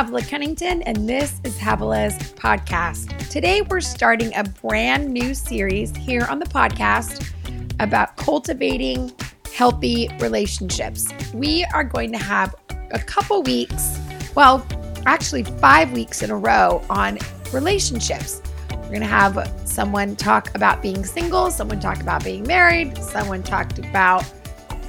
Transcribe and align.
Havilah 0.00 0.26
Cunnington, 0.30 0.80
and 0.84 1.06
this 1.06 1.42
is 1.44 1.58
Havilah's 1.58 2.32
podcast. 2.32 3.28
Today, 3.28 3.60
we're 3.60 3.82
starting 3.82 4.34
a 4.34 4.44
brand 4.44 5.12
new 5.12 5.34
series 5.34 5.94
here 5.94 6.26
on 6.30 6.38
the 6.38 6.46
podcast 6.46 7.34
about 7.80 8.16
cultivating 8.16 9.12
healthy 9.54 10.08
relationships. 10.18 11.12
We 11.34 11.66
are 11.74 11.84
going 11.84 12.12
to 12.12 12.18
have 12.18 12.54
a 12.92 12.98
couple 12.98 13.42
weeks, 13.42 13.98
well, 14.34 14.66
actually, 15.04 15.42
five 15.42 15.92
weeks 15.92 16.22
in 16.22 16.30
a 16.30 16.36
row 16.36 16.82
on 16.88 17.18
relationships. 17.52 18.40
We're 18.70 18.88
going 18.88 19.00
to 19.02 19.06
have 19.06 19.52
someone 19.66 20.16
talk 20.16 20.54
about 20.54 20.80
being 20.80 21.04
single, 21.04 21.50
someone 21.50 21.78
talk 21.78 22.00
about 22.00 22.24
being 22.24 22.44
married, 22.44 22.96
someone 22.96 23.42
talked 23.42 23.78
about 23.78 24.24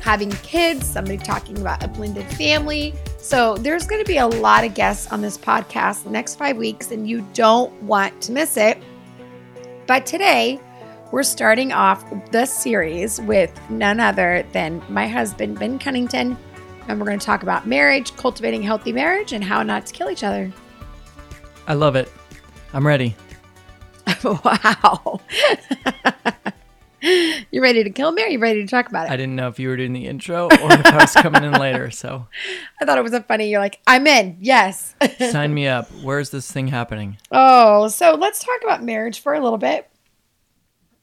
having 0.01 0.31
kids, 0.31 0.85
somebody 0.85 1.17
talking 1.17 1.59
about 1.59 1.83
a 1.83 1.87
blended 1.87 2.25
family. 2.33 2.93
So 3.19 3.55
there's 3.55 3.85
going 3.85 4.03
to 4.03 4.07
be 4.07 4.17
a 4.17 4.27
lot 4.27 4.63
of 4.63 4.73
guests 4.73 5.11
on 5.11 5.21
this 5.21 5.37
podcast 5.37 6.03
the 6.03 6.09
next 6.09 6.35
five 6.35 6.57
weeks, 6.57 6.91
and 6.91 7.07
you 7.07 7.25
don't 7.33 7.71
want 7.83 8.19
to 8.23 8.31
miss 8.31 8.57
it. 8.57 8.81
But 9.87 10.05
today, 10.05 10.59
we're 11.11 11.23
starting 11.23 11.71
off 11.71 12.03
the 12.31 12.45
series 12.45 13.21
with 13.21 13.57
none 13.69 13.99
other 13.99 14.45
than 14.53 14.81
my 14.89 15.07
husband, 15.07 15.59
Ben 15.59 15.77
Cunnington. 15.77 16.37
And 16.87 16.99
we're 16.99 17.05
going 17.05 17.19
to 17.19 17.25
talk 17.25 17.43
about 17.43 17.67
marriage, 17.67 18.15
cultivating 18.15 18.63
healthy 18.63 18.91
marriage, 18.91 19.33
and 19.33 19.43
how 19.43 19.61
not 19.61 19.85
to 19.85 19.93
kill 19.93 20.09
each 20.09 20.23
other. 20.23 20.51
I 21.67 21.73
love 21.73 21.95
it. 21.95 22.11
I'm 22.73 22.87
ready. 22.87 23.15
wow. 24.23 25.21
you 27.51 27.61
ready 27.61 27.83
to 27.83 27.89
kill 27.89 28.11
me 28.11 28.23
or 28.23 28.27
you 28.27 28.37
ready 28.39 28.61
to 28.61 28.67
talk 28.67 28.87
about 28.87 29.07
it? 29.07 29.11
I 29.11 29.17
didn't 29.17 29.35
know 29.35 29.47
if 29.47 29.59
you 29.59 29.69
were 29.69 29.77
doing 29.77 29.93
the 29.93 30.07
intro 30.07 30.45
or 30.45 30.71
if 30.71 30.85
I 30.85 30.97
was 30.97 31.13
coming 31.13 31.43
in 31.43 31.53
later. 31.53 31.89
So 31.89 32.27
I 32.81 32.85
thought 32.85 32.97
it 32.97 33.03
was 33.03 33.13
a 33.13 33.21
funny. 33.23 33.49
You're 33.49 33.59
like, 33.59 33.79
I'm 33.87 34.05
in. 34.05 34.37
Yes. 34.39 34.95
sign 35.31 35.53
me 35.53 35.67
up. 35.67 35.89
Where's 36.03 36.29
this 36.29 36.51
thing 36.51 36.67
happening? 36.67 37.17
Oh, 37.31 37.87
so 37.87 38.15
let's 38.15 38.43
talk 38.43 38.61
about 38.63 38.83
marriage 38.83 39.19
for 39.19 39.33
a 39.33 39.41
little 39.41 39.57
bit. 39.57 39.89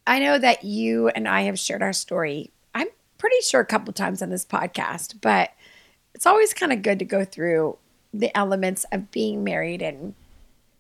I 0.07 0.21
know 0.21 0.39
that 0.39 0.65
you 0.65 1.09
and 1.09 1.27
I 1.27 1.43
have 1.43 1.59
shared 1.59 1.83
our 1.83 1.93
story. 1.93 2.53
I'm 2.75 2.89
pretty 3.19 3.41
sure 3.43 3.61
a 3.61 3.67
couple 3.67 3.93
times 3.93 4.23
on 4.23 4.31
this 4.31 4.47
podcast, 4.47 5.21
but 5.21 5.51
it's 6.15 6.27
always 6.27 6.55
kind 6.55 6.73
of 6.73 6.83
good 6.83 7.01
to 7.01 7.05
go 7.05 7.25
through 7.25 7.77
the 8.15 8.35
elements 8.37 8.85
of 8.93 9.11
being 9.11 9.45
married 9.45 9.83
and 9.83 10.15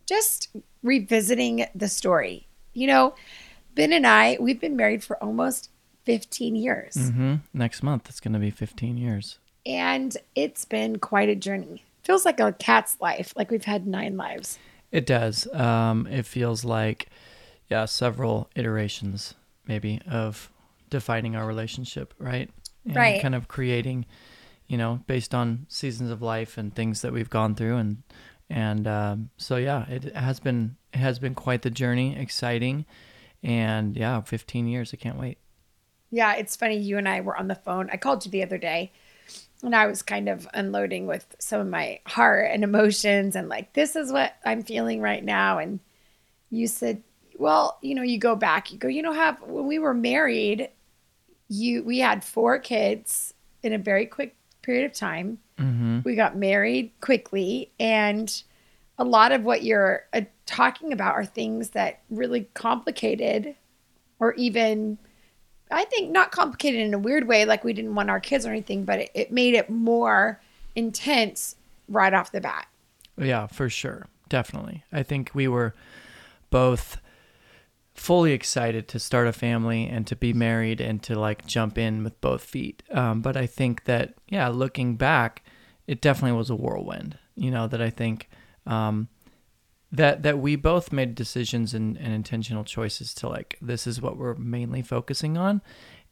just 0.06 0.48
revisiting 0.82 1.66
the 1.74 1.88
story. 1.88 2.46
You 2.72 2.86
know, 2.86 3.14
Ben 3.78 3.92
and 3.92 4.08
I, 4.08 4.36
we've 4.40 4.58
been 4.58 4.74
married 4.74 5.04
for 5.04 5.22
almost 5.22 5.70
15 6.02 6.56
years. 6.56 6.96
Mm-hmm. 6.96 7.34
Next 7.54 7.80
month, 7.80 8.08
it's 8.08 8.18
going 8.18 8.32
to 8.32 8.40
be 8.40 8.50
15 8.50 8.96
years. 8.98 9.38
And 9.64 10.16
it's 10.34 10.64
been 10.64 10.98
quite 10.98 11.28
a 11.28 11.36
journey. 11.36 11.84
Feels 12.02 12.24
like 12.24 12.40
a 12.40 12.52
cat's 12.52 12.96
life, 13.00 13.32
like 13.36 13.52
we've 13.52 13.66
had 13.66 13.86
nine 13.86 14.16
lives. 14.16 14.58
It 14.90 15.06
does. 15.06 15.46
Um, 15.54 16.08
it 16.08 16.26
feels 16.26 16.64
like, 16.64 17.08
yeah, 17.68 17.84
several 17.84 18.50
iterations 18.56 19.34
maybe 19.68 20.00
of 20.10 20.50
defining 20.90 21.36
our 21.36 21.46
relationship, 21.46 22.14
right? 22.18 22.50
And 22.84 22.96
right. 22.96 23.22
Kind 23.22 23.36
of 23.36 23.46
creating, 23.46 24.06
you 24.66 24.76
know, 24.76 25.04
based 25.06 25.36
on 25.36 25.66
seasons 25.68 26.10
of 26.10 26.20
life 26.20 26.58
and 26.58 26.74
things 26.74 27.02
that 27.02 27.12
we've 27.12 27.30
gone 27.30 27.54
through, 27.54 27.76
and 27.76 28.02
and 28.50 28.88
um, 28.88 29.30
so 29.36 29.54
yeah, 29.54 29.86
it 29.88 30.16
has 30.16 30.40
been 30.40 30.74
it 30.92 30.98
has 30.98 31.20
been 31.20 31.36
quite 31.36 31.62
the 31.62 31.70
journey, 31.70 32.18
exciting 32.18 32.84
and 33.42 33.96
yeah, 33.96 34.20
15 34.20 34.66
years. 34.66 34.92
I 34.92 34.96
can't 34.96 35.18
wait. 35.18 35.38
Yeah, 36.10 36.34
it's 36.34 36.56
funny. 36.56 36.78
You 36.78 36.98
and 36.98 37.08
I 37.08 37.20
were 37.20 37.36
on 37.36 37.48
the 37.48 37.54
phone. 37.54 37.90
I 37.92 37.96
called 37.96 38.24
you 38.24 38.30
the 38.30 38.42
other 38.42 38.58
day 38.58 38.92
and 39.62 39.74
I 39.74 39.86
was 39.86 40.02
kind 40.02 40.28
of 40.28 40.48
unloading 40.54 41.06
with 41.06 41.34
some 41.38 41.60
of 41.60 41.66
my 41.66 42.00
heart 42.06 42.50
and 42.52 42.62
emotions 42.62 43.34
and 43.36 43.48
like, 43.48 43.72
this 43.72 43.96
is 43.96 44.12
what 44.12 44.36
I'm 44.44 44.62
feeling 44.62 45.00
right 45.00 45.24
now. 45.24 45.58
And 45.58 45.80
you 46.50 46.66
said, 46.66 47.02
well, 47.36 47.78
you 47.82 47.94
know, 47.94 48.02
you 48.02 48.18
go 48.18 48.36
back, 48.36 48.72
you 48.72 48.78
go, 48.78 48.88
you 48.88 49.02
know, 49.02 49.12
have 49.12 49.40
when 49.42 49.66
we 49.66 49.78
were 49.78 49.94
married, 49.94 50.70
you 51.48 51.82
we 51.82 51.98
had 51.98 52.24
four 52.24 52.58
kids 52.58 53.34
in 53.62 53.72
a 53.72 53.78
very 53.78 54.06
quick 54.06 54.36
period 54.62 54.84
of 54.84 54.92
time. 54.92 55.38
Mm-hmm. 55.58 56.00
We 56.04 56.14
got 56.14 56.36
married 56.36 56.92
quickly 57.00 57.72
and 57.80 58.42
a 58.98 59.04
lot 59.04 59.32
of 59.32 59.44
what 59.44 59.64
you're 59.64 60.04
uh, 60.12 60.22
talking 60.48 60.92
about 60.92 61.14
are 61.14 61.24
things 61.24 61.70
that 61.70 62.00
really 62.10 62.48
complicated 62.54 63.54
or 64.18 64.32
even 64.34 64.98
I 65.70 65.84
think 65.84 66.10
not 66.10 66.32
complicated 66.32 66.80
in 66.80 66.94
a 66.94 66.98
weird 66.98 67.28
way, 67.28 67.44
like 67.44 67.62
we 67.62 67.74
didn't 67.74 67.94
want 67.94 68.08
our 68.08 68.20
kids 68.20 68.46
or 68.46 68.50
anything, 68.50 68.84
but 68.84 69.00
it, 69.00 69.10
it 69.14 69.30
made 69.30 69.54
it 69.54 69.68
more 69.68 70.40
intense 70.74 71.56
right 71.88 72.14
off 72.14 72.32
the 72.32 72.40
bat. 72.40 72.66
Yeah, 73.18 73.46
for 73.46 73.68
sure. 73.68 74.06
Definitely. 74.28 74.84
I 74.90 75.02
think 75.02 75.30
we 75.34 75.46
were 75.46 75.74
both 76.50 76.98
fully 77.94 78.32
excited 78.32 78.88
to 78.88 78.98
start 78.98 79.26
a 79.26 79.32
family 79.32 79.86
and 79.86 80.06
to 80.06 80.16
be 80.16 80.32
married 80.32 80.80
and 80.80 81.02
to 81.02 81.18
like 81.18 81.46
jump 81.46 81.76
in 81.76 82.02
with 82.02 82.18
both 82.22 82.42
feet. 82.42 82.82
Um, 82.90 83.20
but 83.20 83.36
I 83.36 83.46
think 83.46 83.84
that, 83.84 84.14
yeah, 84.28 84.48
looking 84.48 84.96
back, 84.96 85.44
it 85.86 86.00
definitely 86.00 86.38
was 86.38 86.48
a 86.48 86.56
whirlwind, 86.56 87.18
you 87.34 87.50
know, 87.50 87.66
that 87.66 87.82
I 87.82 87.90
think 87.90 88.30
um, 88.66 89.08
that 89.90 90.22
that 90.22 90.38
we 90.38 90.56
both 90.56 90.92
made 90.92 91.14
decisions 91.14 91.72
and, 91.74 91.96
and 91.96 92.12
intentional 92.12 92.64
choices 92.64 93.14
to 93.14 93.28
like 93.28 93.56
this 93.60 93.86
is 93.86 94.02
what 94.02 94.16
we're 94.16 94.34
mainly 94.34 94.82
focusing 94.82 95.36
on. 95.36 95.62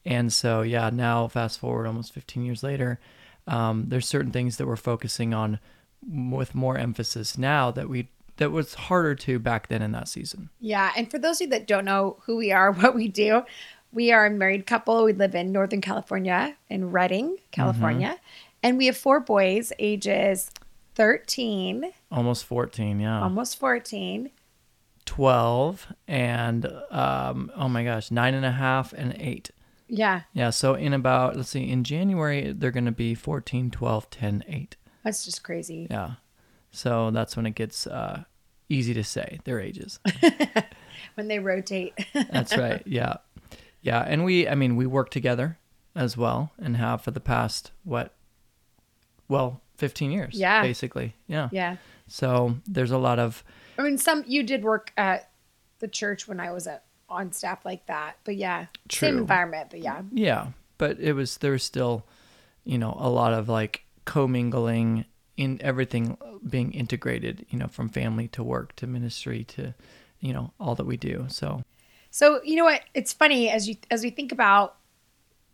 And 0.04 0.32
so 0.32 0.62
yeah 0.62 0.90
now 0.90 1.28
fast 1.28 1.58
forward 1.58 1.86
almost 1.86 2.12
15 2.12 2.44
years 2.44 2.62
later 2.62 3.00
um, 3.46 3.86
there's 3.88 4.06
certain 4.06 4.32
things 4.32 4.56
that 4.56 4.66
we're 4.66 4.76
focusing 4.76 5.32
on 5.32 5.60
with 6.08 6.54
more 6.54 6.76
emphasis 6.76 7.38
now 7.38 7.70
that 7.70 7.88
we 7.88 8.08
that 8.38 8.52
was 8.52 8.74
harder 8.74 9.14
to 9.14 9.38
back 9.38 9.68
then 9.68 9.80
in 9.80 9.92
that 9.92 10.08
season. 10.08 10.50
Yeah 10.60 10.92
and 10.96 11.10
for 11.10 11.18
those 11.18 11.40
of 11.40 11.46
you 11.46 11.50
that 11.50 11.66
don't 11.66 11.84
know 11.84 12.18
who 12.24 12.36
we 12.36 12.52
are 12.52 12.72
what 12.80 12.94
we 12.94 13.08
do 13.08 13.42
we 13.92 14.12
are 14.12 14.26
a 14.26 14.30
married 14.30 14.66
couple. 14.66 15.04
We 15.04 15.12
live 15.12 15.34
in 15.34 15.52
northern 15.52 15.80
california 15.80 16.56
in 16.70 16.90
redding 16.90 17.38
california. 17.50 18.08
Mm-hmm. 18.08 18.58
and 18.62 18.78
we 18.78 18.86
have 18.86 18.96
four 18.96 19.20
boys 19.20 19.72
ages 19.78 20.50
13 20.94 21.92
almost 22.10 22.44
14 22.44 23.00
yeah. 23.00 23.22
Almost 23.22 23.58
14 23.58 24.30
12 25.04 25.92
and 26.08 26.66
um 26.90 27.50
oh 27.54 27.68
my 27.68 27.84
gosh 27.84 28.10
nine 28.10 28.34
and 28.34 28.44
a 28.44 28.52
half 28.52 28.92
and 28.92 29.14
eight. 29.18 29.50
Yeah. 29.88 30.22
Yeah 30.32 30.50
so 30.50 30.74
in 30.74 30.92
about 30.92 31.36
let's 31.36 31.50
see 31.50 31.68
in 31.70 31.84
january 31.84 32.52
they're 32.52 32.70
going 32.72 32.86
to 32.86 32.92
be 32.92 33.14
14 33.14 33.70
12 33.70 34.10
10 34.10 34.44
8 34.48 34.76
that's 35.04 35.24
just 35.24 35.44
crazy. 35.44 35.86
Yeah. 35.88 36.14
So 36.72 37.12
that's 37.12 37.36
when 37.36 37.46
it 37.46 37.54
gets 37.54 37.86
uh 37.86 38.24
easy 38.68 38.92
to 38.94 39.04
say 39.04 39.38
their 39.44 39.60
ages. 39.60 40.00
When 41.14 41.28
they 41.28 41.38
rotate. 41.38 41.94
That's 42.30 42.56
right 42.56 42.82
yeah. 42.84 43.18
Yeah 43.80 44.00
and 44.02 44.24
we 44.24 44.48
i 44.48 44.54
mean 44.54 44.76
we 44.76 44.86
work 44.86 45.10
together 45.10 45.58
as 45.94 46.16
well 46.16 46.52
and 46.58 46.76
have 46.76 47.00
for 47.02 47.10
the 47.10 47.20
past 47.20 47.70
what 47.84 48.14
well 49.28 49.62
15 49.76 50.10
years. 50.10 50.34
Yeah. 50.34 50.62
Basically. 50.62 51.14
Yeah. 51.26 51.48
Yeah. 51.52 51.76
So 52.08 52.56
there's 52.66 52.90
a 52.90 52.98
lot 52.98 53.18
of. 53.18 53.42
I 53.78 53.82
mean, 53.82 53.98
some, 53.98 54.24
you 54.26 54.42
did 54.42 54.64
work 54.64 54.92
at 54.96 55.30
the 55.78 55.88
church 55.88 56.26
when 56.26 56.40
I 56.40 56.52
was 56.52 56.66
at, 56.66 56.84
on 57.08 57.32
staff 57.32 57.64
like 57.64 57.86
that. 57.86 58.18
But 58.24 58.36
yeah. 58.36 58.66
True. 58.88 59.08
Same 59.08 59.18
environment, 59.18 59.68
but 59.70 59.80
yeah. 59.80 60.02
Yeah. 60.12 60.48
But 60.78 60.98
it 61.00 61.12
was, 61.12 61.38
there 61.38 61.52
was 61.52 61.62
still, 61.62 62.04
you 62.64 62.78
know, 62.78 62.96
a 62.98 63.08
lot 63.08 63.32
of 63.32 63.48
like 63.48 63.84
commingling 64.04 65.04
in 65.36 65.60
everything 65.62 66.16
being 66.48 66.72
integrated, 66.72 67.46
you 67.50 67.58
know, 67.58 67.66
from 67.66 67.88
family 67.88 68.28
to 68.28 68.42
work 68.42 68.74
to 68.76 68.86
ministry 68.86 69.44
to, 69.44 69.74
you 70.20 70.32
know, 70.32 70.52
all 70.58 70.74
that 70.74 70.86
we 70.86 70.96
do. 70.96 71.26
So. 71.28 71.62
So, 72.10 72.40
you 72.42 72.56
know 72.56 72.64
what? 72.64 72.80
It's 72.94 73.12
funny 73.12 73.50
as 73.50 73.68
you, 73.68 73.76
as 73.90 74.02
we 74.02 74.10
think 74.10 74.32
about 74.32 74.75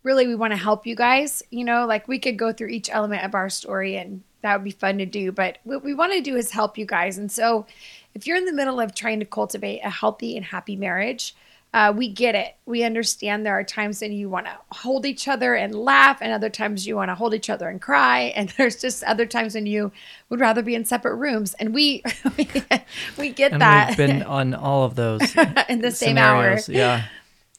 really 0.03 0.27
we 0.27 0.35
want 0.35 0.51
to 0.51 0.57
help 0.57 0.85
you 0.85 0.95
guys 0.95 1.41
you 1.49 1.63
know 1.63 1.85
like 1.85 2.07
we 2.07 2.19
could 2.19 2.37
go 2.37 2.53
through 2.53 2.67
each 2.67 2.89
element 2.91 3.23
of 3.23 3.33
our 3.33 3.49
story 3.49 3.95
and 3.95 4.21
that 4.41 4.57
would 4.57 4.63
be 4.63 4.71
fun 4.71 4.97
to 4.97 5.05
do 5.05 5.31
but 5.31 5.57
what 5.63 5.83
we 5.83 5.93
want 5.93 6.11
to 6.11 6.21
do 6.21 6.35
is 6.35 6.51
help 6.51 6.77
you 6.77 6.85
guys. 6.85 7.17
And 7.17 7.31
so 7.31 7.65
if 8.13 8.27
you're 8.27 8.37
in 8.37 8.45
the 8.45 8.53
middle 8.53 8.79
of 8.79 8.93
trying 8.93 9.19
to 9.21 9.25
cultivate 9.25 9.79
a 9.79 9.89
healthy 9.89 10.35
and 10.35 10.45
happy 10.45 10.75
marriage 10.75 11.33
uh, 11.73 11.91
we 11.95 12.07
get 12.07 12.35
it. 12.35 12.55
We 12.67 12.83
understand 12.83 13.45
there 13.45 13.57
are 13.57 13.63
times 13.63 14.01
when 14.01 14.11
you 14.11 14.29
want 14.29 14.45
to 14.45 14.55
hold 14.71 15.07
each 15.07 15.27
other 15.27 15.55
and 15.55 15.73
laugh 15.73 16.19
and 16.21 16.31
other 16.31 16.49
times 16.49 16.85
you 16.85 16.95
want 16.95 17.09
to 17.09 17.15
hold 17.15 17.33
each 17.33 17.49
other 17.49 17.67
and 17.67 17.81
cry 17.81 18.19
and 18.35 18.49
there's 18.49 18.79
just 18.79 19.03
other 19.05 19.25
times 19.25 19.55
when 19.55 19.65
you 19.65 19.91
would 20.29 20.39
rather 20.39 20.61
be 20.61 20.75
in 20.75 20.85
separate 20.85 21.15
rooms. 21.15 21.55
And 21.55 21.73
we 21.73 22.03
we 23.17 23.31
get 23.31 23.53
and 23.53 23.61
that. 23.61 23.89
we've 23.89 23.97
been 23.97 24.21
on 24.23 24.53
all 24.53 24.83
of 24.83 24.95
those 24.95 25.35
in 25.69 25.81
the 25.81 25.91
same 25.91 26.17
hour. 26.17 26.59
yeah. 26.67 27.05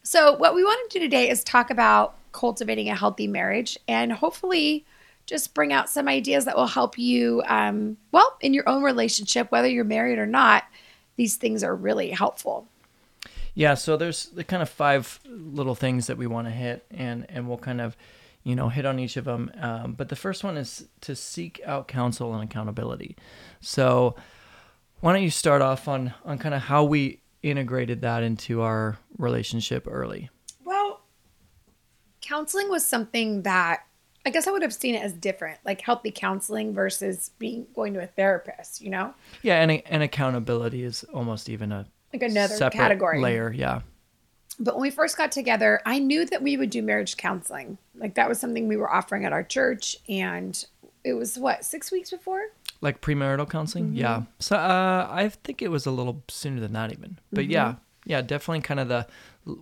So 0.05 0.37
what 0.37 0.55
we 0.55 0.62
want 0.62 0.90
to 0.90 0.99
do 0.99 1.05
today 1.05 1.29
is 1.29 1.43
talk 1.43 1.70
about 1.70 2.14
cultivating 2.35 2.91
a 2.91 2.95
healthy 2.95 3.27
marriage 3.27 3.79
and 3.89 4.13
hopefully 4.13 4.85
just 5.27 5.55
bring 5.55 5.73
out 5.73 5.89
some 5.89 6.07
ideas 6.07 6.45
that 6.45 6.57
will 6.57 6.67
help 6.67 6.99
you, 6.99 7.43
um, 7.47 7.97
well, 8.13 8.37
in 8.43 8.53
your 8.53 8.69
own 8.69 8.83
relationship, 8.83 9.51
whether 9.51 9.69
you're 9.69 9.85
married 9.85 10.19
or 10.19 10.27
not. 10.27 10.65
These 11.17 11.37
things 11.37 11.65
are 11.65 11.75
really 11.75 12.11
helpful. 12.11 12.67
Yeah, 13.55 13.75
so 13.75 13.97
there's 13.97 14.27
the 14.27 14.45
kind 14.45 14.63
of 14.63 14.69
five 14.69 15.21
little 15.27 15.77
things 15.77 16.09
that 16.09 16.19
we 16.19 16.27
want 16.27 16.49
to 16.49 16.51
hit, 16.51 16.85
and 16.91 17.25
and 17.29 17.49
we'll 17.49 17.57
kind 17.57 17.81
of, 17.81 17.97
you 18.43 18.57
know, 18.57 18.69
hit 18.69 18.85
on 18.85 18.99
each 18.99 19.17
of 19.17 19.25
them. 19.25 19.51
Um, 19.61 19.93
but 19.93 20.09
the 20.09 20.17
first 20.17 20.43
one 20.43 20.57
is 20.57 20.89
to 21.03 21.15
seek 21.15 21.61
out 21.65 21.87
counsel 21.87 22.35
and 22.35 22.43
accountability. 22.43 23.17
So, 23.61 24.17
why 25.01 25.13
don't 25.13 25.23
you 25.23 25.31
start 25.31 25.63
off 25.63 25.87
on 25.87 26.13
on 26.25 26.37
kind 26.39 26.55
of 26.55 26.63
how 26.63 26.83
we 26.83 27.21
integrated 27.43 28.01
that 28.01 28.25
into 28.25 28.61
our 28.61 28.99
relationship 29.19 29.87
early? 29.89 30.31
Counseling 32.25 32.69
was 32.71 32.85
something 32.85 33.43
that 33.43 33.85
I 34.26 34.31
guess 34.31 34.47
I 34.47 34.50
would 34.53 34.62
have 34.62 34.73
seen 34.73 34.94
it 34.94 35.03
as 35.03 35.12
different, 35.12 35.59
like 35.67 35.82
healthy 35.82 36.11
counseling 36.11 36.73
versus 36.73 37.31
being 37.38 37.67
going 37.75 37.93
to 37.94 38.03
a 38.03 38.06
therapist. 38.06 38.81
You 38.81 38.91
know, 38.91 39.15
Yeah, 39.43 39.61
and 39.61 39.82
and 39.87 40.03
accountability 40.03 40.82
is 40.82 41.05
almost 41.12 41.49
even 41.50 41.71
a 41.73 41.87
like 42.12 42.23
another 42.23 42.71
category. 42.71 43.21
layer. 43.21 43.53
Yeah. 43.53 43.81
But 44.59 44.76
when 44.76 44.82
we 44.82 44.91
first 44.91 45.17
got 45.19 45.32
together, 45.32 45.81
I 45.85 45.99
knew 45.99 46.25
that 46.26 46.41
we 46.41 46.56
would 46.56 46.71
do 46.71 46.81
marriage 46.81 47.17
counseling. 47.17 47.76
Like 47.97 48.15
that 48.15 48.29
was 48.29 48.38
something 48.38 48.69
we 48.69 48.76
were 48.76 48.91
offering 48.91 49.25
at 49.25 49.32
our 49.32 49.43
church, 49.43 49.97
and 50.09 50.65
it 51.03 51.12
was 51.15 51.38
what 51.38 51.65
six 51.65 51.93
weeks 51.93 52.11
before. 52.11 52.41
Like 52.81 53.00
premarital 53.03 53.50
counseling? 53.50 53.87
Mm-hmm. 53.88 53.97
Yeah. 53.97 54.23
So 54.38 54.56
uh, 54.56 55.09
I 55.11 55.29
think 55.29 55.61
it 55.61 55.69
was 55.71 55.85
a 55.87 55.91
little 55.91 56.23
sooner 56.29 56.61
than 56.61 56.73
that 56.73 56.93
even. 56.93 57.19
But 57.32 57.47
yeah, 57.47 57.65
Mm-hmm. 57.73 58.11
yeah, 58.11 58.23
definitely 58.23 58.61
kind 58.62 58.81
of 58.81 58.88
the 58.88 59.06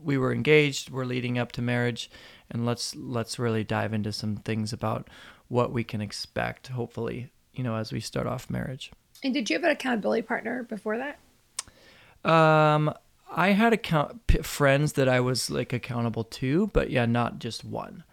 we 0.05 0.17
were 0.19 0.33
engaged, 0.33 0.91
we're 0.91 1.05
leading 1.05 1.39
up 1.39 1.51
to 1.53 1.63
marriage 1.63 2.09
and 2.53 2.67
let's 2.67 2.95
let's 2.95 3.39
really 3.39 3.65
dive 3.65 3.93
into 3.93 4.13
some 4.13 4.37
things 4.37 4.73
about 4.73 5.09
what 5.49 5.73
we 5.73 5.83
can 5.83 6.01
expect 6.01 6.69
hopefully, 6.69 7.33
you 7.53 7.65
know, 7.65 7.75
as 7.77 7.93
we 7.93 8.01
start 8.01 8.27
off 8.27 8.49
marriage. 8.51 8.93
And 9.25 9.35
did 9.35 9.51
you 9.51 9.57
have 9.57 9.65
an 9.65 9.71
accountability 9.71 10.23
partner 10.23 10.63
before 10.63 10.99
that? 10.99 12.31
Um 12.31 12.95
I 13.35 13.53
had 13.53 13.73
account 13.73 14.27
p- 14.27 14.43
friends 14.43 14.93
that 14.93 15.09
I 15.09 15.21
was 15.21 15.51
like 15.51 15.73
accountable 15.73 16.25
to, 16.25 16.69
but 16.75 16.91
yeah, 16.91 17.07
not 17.07 17.39
just 17.39 17.65
one. 17.65 18.05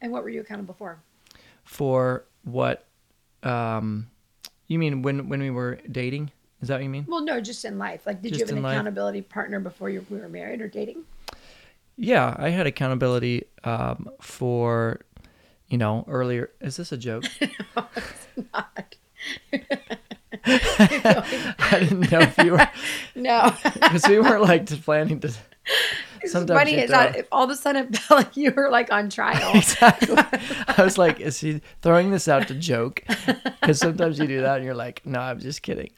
And 0.00 0.10
what 0.10 0.24
were 0.24 0.28
you 0.28 0.40
accountable 0.40 0.74
for? 0.74 0.98
For 1.62 2.24
what 2.42 2.86
um 3.42 4.08
you 4.66 4.78
mean 4.78 5.02
when 5.02 5.28
when 5.28 5.40
we 5.40 5.50
were 5.50 5.78
dating? 5.90 6.32
Is 6.60 6.68
that 6.68 6.76
what 6.76 6.82
you 6.82 6.88
mean? 6.88 7.04
Well, 7.06 7.22
no, 7.22 7.40
just 7.42 7.64
in 7.66 7.78
life. 7.78 8.06
Like, 8.06 8.22
did 8.22 8.32
you 8.32 8.38
have 8.38 8.48
an 8.48 8.56
in 8.58 8.62
life. 8.62 8.72
accountability 8.72 9.20
partner 9.20 9.60
before 9.60 9.90
you 9.90 10.04
we 10.08 10.18
were 10.18 10.30
married 10.30 10.62
or 10.62 10.68
dating? 10.68 11.04
Yeah, 11.96 12.34
I 12.38 12.50
had 12.50 12.66
accountability 12.66 13.44
um, 13.62 14.08
for, 14.20 15.00
you 15.68 15.78
know, 15.78 16.04
earlier. 16.08 16.50
Is 16.60 16.76
this 16.76 16.92
a 16.92 16.96
joke? 16.96 17.24
Not. 18.52 18.96
I 20.46 21.78
didn't 21.80 22.10
know 22.12 22.20
if 22.20 22.36
you 22.38 22.52
were, 22.52 22.68
No. 23.14 23.54
because 23.64 24.06
we 24.08 24.18
weren't 24.18 24.42
like 24.42 24.66
planning 24.82 25.20
to. 25.20 25.32
Sometimes 26.28 26.58
funny. 26.58 26.72
is 26.74 26.82
It's 26.84 26.90
throw- 26.92 27.04
not, 27.04 27.16
if 27.16 27.26
all 27.32 27.44
of 27.44 27.50
a 27.50 27.56
sudden 27.56 27.86
it 27.92 27.96
felt 27.98 28.20
like 28.24 28.36
you 28.36 28.50
were 28.52 28.70
like 28.70 28.92
on 28.92 29.10
trial. 29.10 29.52
Exactly. 29.54 30.16
I 30.16 30.82
was 30.82 30.98
like, 30.98 31.20
is 31.28 31.40
he 31.40 31.60
throwing 31.82 32.10
this 32.10 32.28
out 32.28 32.48
to 32.48 32.54
joke? 32.54 33.02
Because 33.60 33.78
sometimes 33.78 34.18
you 34.18 34.26
do 34.26 34.40
that 34.42 34.56
and 34.56 34.64
you're 34.64 34.74
like, 34.74 35.04
no, 35.06 35.20
I'm 35.20 35.40
just 35.40 35.62
kidding. 35.62 35.90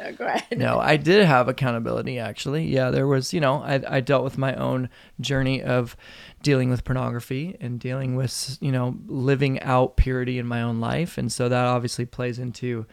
No, 0.00 0.12
go 0.12 0.26
ahead. 0.26 0.58
No, 0.58 0.78
I 0.78 0.96
did 0.96 1.24
have 1.24 1.48
accountability 1.48 2.18
actually. 2.18 2.64
Yeah, 2.66 2.90
there 2.90 3.06
was, 3.06 3.32
you 3.32 3.40
know, 3.40 3.62
I, 3.62 3.80
I 3.86 4.00
dealt 4.00 4.24
with 4.24 4.38
my 4.38 4.54
own 4.54 4.88
journey 5.20 5.62
of 5.62 5.96
dealing 6.42 6.70
with 6.70 6.84
pornography 6.84 7.56
and 7.60 7.78
dealing 7.78 8.16
with, 8.16 8.58
you 8.60 8.72
know, 8.72 8.96
living 9.06 9.60
out 9.60 9.96
purity 9.96 10.38
in 10.38 10.46
my 10.46 10.62
own 10.62 10.80
life. 10.80 11.18
And 11.18 11.30
so 11.30 11.48
that 11.48 11.64
obviously 11.66 12.04
plays 12.04 12.38
into 12.38 12.86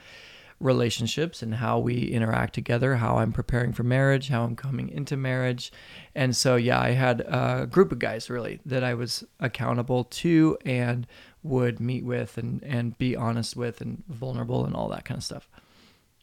relationships 0.59 1.41
and 1.41 1.55
how 1.55 1.79
we 1.79 2.03
interact 2.03 2.53
together, 2.53 2.97
how 2.97 3.17
I'm 3.17 3.31
preparing 3.31 3.71
for 3.73 3.83
marriage, 3.83 4.29
how 4.29 4.43
I'm 4.43 4.55
coming 4.55 4.89
into 4.89 5.15
marriage. 5.15 5.71
And 6.15 6.35
so, 6.35 6.55
yeah, 6.55 6.79
I 6.79 6.91
had 6.91 7.21
a 7.21 7.67
group 7.69 7.91
of 7.91 7.99
guys 7.99 8.29
really 8.29 8.59
that 8.65 8.83
I 8.83 8.93
was 8.93 9.23
accountable 9.39 10.03
to 10.05 10.57
and 10.65 11.07
would 11.43 11.79
meet 11.79 12.03
with 12.03 12.37
and, 12.37 12.61
and 12.63 12.97
be 12.97 13.15
honest 13.15 13.55
with 13.55 13.79
and 13.79 14.03
vulnerable 14.09 14.65
and 14.65 14.75
all 14.75 14.89
that 14.89 15.05
kind 15.05 15.17
of 15.17 15.23
stuff. 15.23 15.47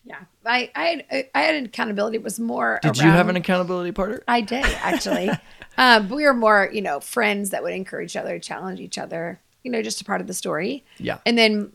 Yeah, 0.05 0.21
I 0.45 0.71
I 0.77 0.85
had, 0.85 1.29
I 1.35 1.43
had 1.43 1.55
an 1.57 1.65
accountability. 1.65 2.17
It 2.17 2.23
was 2.23 2.39
more. 2.39 2.79
Did 2.81 2.97
you 2.99 3.11
have 3.11 3.29
an 3.29 3.35
accountability 3.35 3.91
partner? 3.91 4.23
I 4.29 4.41
did 4.41 4.65
actually. 4.65 5.31
um, 5.79 6.09
we 6.09 6.23
were 6.23 6.33
more, 6.33 6.71
you 6.73 6.81
know, 6.81 7.01
friends 7.01 7.51
that 7.51 7.65
would 7.65 7.73
encourage 7.73 8.13
each 8.13 8.17
other, 8.17 8.39
challenge 8.39 8.79
each 8.79 8.99
other. 8.99 9.41
You 9.65 9.73
know, 9.73 9.83
just 9.83 10.01
a 10.01 10.05
part 10.05 10.21
of 10.21 10.29
the 10.29 10.35
story. 10.35 10.85
Yeah. 10.99 11.19
And 11.27 11.37
then 11.37 11.73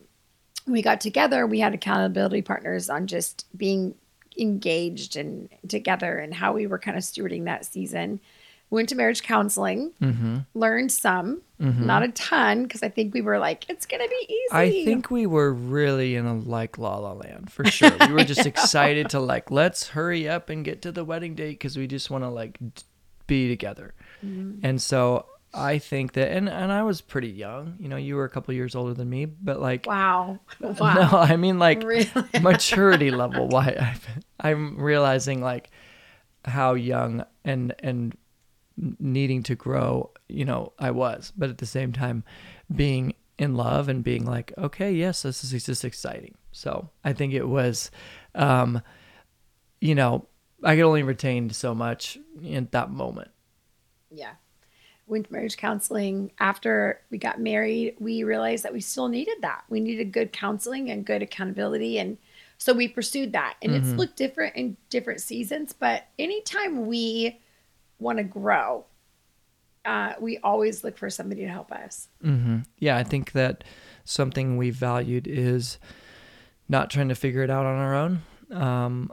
we 0.66 0.82
got 0.82 1.00
together, 1.00 1.46
we 1.46 1.60
had 1.60 1.74
accountability 1.74 2.42
partners 2.42 2.88
on 2.90 3.06
just 3.06 3.46
being 3.56 3.94
engaged 4.38 5.16
and 5.16 5.48
together 5.68 6.18
and 6.18 6.34
how 6.34 6.52
we 6.52 6.66
were 6.66 6.78
kind 6.78 6.96
of 6.96 7.02
stewarding 7.02 7.44
that 7.44 7.64
season. 7.64 8.20
Went 8.70 8.88
to 8.88 8.94
marriage 8.94 9.22
counseling, 9.22 9.92
Mm-hmm. 10.00 10.38
learned 10.54 10.90
some, 10.92 11.42
not 11.58 12.02
a 12.02 12.08
ton, 12.08 12.62
because 12.64 12.82
I 12.82 12.88
think 12.88 13.12
we 13.12 13.20
were 13.20 13.38
like, 13.38 13.68
it's 13.68 13.84
gonna 13.86 14.08
be 14.08 14.26
easy. 14.26 14.48
I 14.50 14.70
think 14.84 15.10
we 15.10 15.26
were 15.26 15.52
really 15.52 16.16
in 16.16 16.24
a 16.26 16.34
like 16.34 16.78
La 16.78 16.96
La 16.96 17.12
Land 17.12 17.52
for 17.52 17.64
sure. 17.66 17.92
We 18.08 18.14
were 18.14 18.24
just 18.24 18.46
excited 18.46 19.10
to 19.10 19.20
like 19.20 19.50
let's 19.50 19.88
hurry 19.88 20.26
up 20.28 20.48
and 20.48 20.64
get 20.64 20.80
to 20.82 20.90
the 20.92 21.04
wedding 21.04 21.34
date 21.34 21.50
because 21.50 21.76
we 21.76 21.86
just 21.86 22.10
want 22.10 22.24
to 22.24 22.28
like 22.30 22.58
d- 22.58 22.82
be 23.26 23.48
together. 23.48 23.92
Mm-hmm. 24.24 24.64
And 24.66 24.80
so 24.80 25.26
I 25.54 25.78
think 25.78 26.12
that, 26.14 26.32
and 26.32 26.48
and 26.48 26.72
I 26.72 26.82
was 26.82 27.00
pretty 27.00 27.28
young. 27.28 27.76
You 27.78 27.88
know, 27.88 27.96
you 27.96 28.16
were 28.16 28.24
a 28.24 28.30
couple 28.30 28.54
years 28.54 28.74
older 28.74 28.94
than 28.94 29.10
me, 29.10 29.26
but 29.26 29.60
like, 29.60 29.86
Wow. 29.86 30.40
Wow. 30.60 30.94
no, 30.94 31.08
I 31.18 31.36
mean 31.36 31.58
like 31.58 31.82
Really? 31.84 32.08
maturity 32.40 33.10
level. 33.10 33.48
Why 33.48 33.96
I'm 34.40 34.80
realizing 34.80 35.42
like 35.42 35.70
how 36.44 36.74
young 36.74 37.24
and 37.44 37.74
and 37.80 38.16
needing 38.98 39.42
to 39.44 39.54
grow, 39.54 40.10
you 40.28 40.44
know, 40.46 40.72
I 40.78 40.90
was, 40.92 41.32
but 41.36 41.50
at 41.50 41.58
the 41.58 41.66
same 41.66 41.92
time, 41.92 42.24
being 42.74 43.14
in 43.38 43.54
love 43.54 43.88
and 43.88 44.02
being 44.02 44.24
like, 44.24 44.52
okay, 44.56 44.92
yes, 44.92 45.22
this 45.22 45.44
is 45.44 45.64
just 45.64 45.84
exciting. 45.84 46.34
So 46.52 46.88
I 47.04 47.12
think 47.12 47.34
it 47.34 47.46
was, 47.46 47.90
um, 48.34 48.80
you 49.80 49.94
know, 49.94 50.26
I 50.64 50.74
could 50.76 50.84
only 50.84 51.02
retain 51.02 51.50
so 51.50 51.74
much 51.74 52.18
in 52.42 52.68
that 52.72 52.90
moment. 52.90 53.30
Yeah. 54.10 54.32
Went 55.12 55.26
to 55.26 55.32
marriage 55.34 55.58
counseling. 55.58 56.32
After 56.38 56.98
we 57.10 57.18
got 57.18 57.38
married, 57.38 57.96
we 58.00 58.24
realized 58.24 58.64
that 58.64 58.72
we 58.72 58.80
still 58.80 59.08
needed 59.08 59.36
that. 59.42 59.62
We 59.68 59.78
needed 59.78 60.10
good 60.10 60.32
counseling 60.32 60.90
and 60.90 61.04
good 61.04 61.20
accountability. 61.20 61.98
And 61.98 62.16
so 62.56 62.72
we 62.72 62.88
pursued 62.88 63.32
that. 63.34 63.56
And 63.60 63.74
it's 63.74 63.98
looked 63.98 64.16
different 64.16 64.56
in 64.56 64.78
different 64.88 65.20
seasons. 65.20 65.74
But 65.74 66.06
anytime 66.18 66.86
we 66.86 67.38
want 67.98 68.18
to 68.18 68.24
grow, 68.24 68.86
uh, 69.84 70.14
we 70.18 70.38
always 70.38 70.82
look 70.82 70.96
for 70.96 71.10
somebody 71.10 71.42
to 71.42 71.48
help 71.48 71.70
us. 71.72 72.08
hmm 72.22 72.60
Yeah, 72.78 72.96
I 72.96 73.02
think 73.02 73.32
that 73.32 73.64
something 74.06 74.56
we 74.56 74.70
valued 74.70 75.26
is 75.26 75.78
not 76.70 76.88
trying 76.88 77.10
to 77.10 77.14
figure 77.14 77.42
it 77.42 77.50
out 77.50 77.66
on 77.66 77.76
our 77.76 77.94
own, 77.94 78.22
um, 78.50 79.12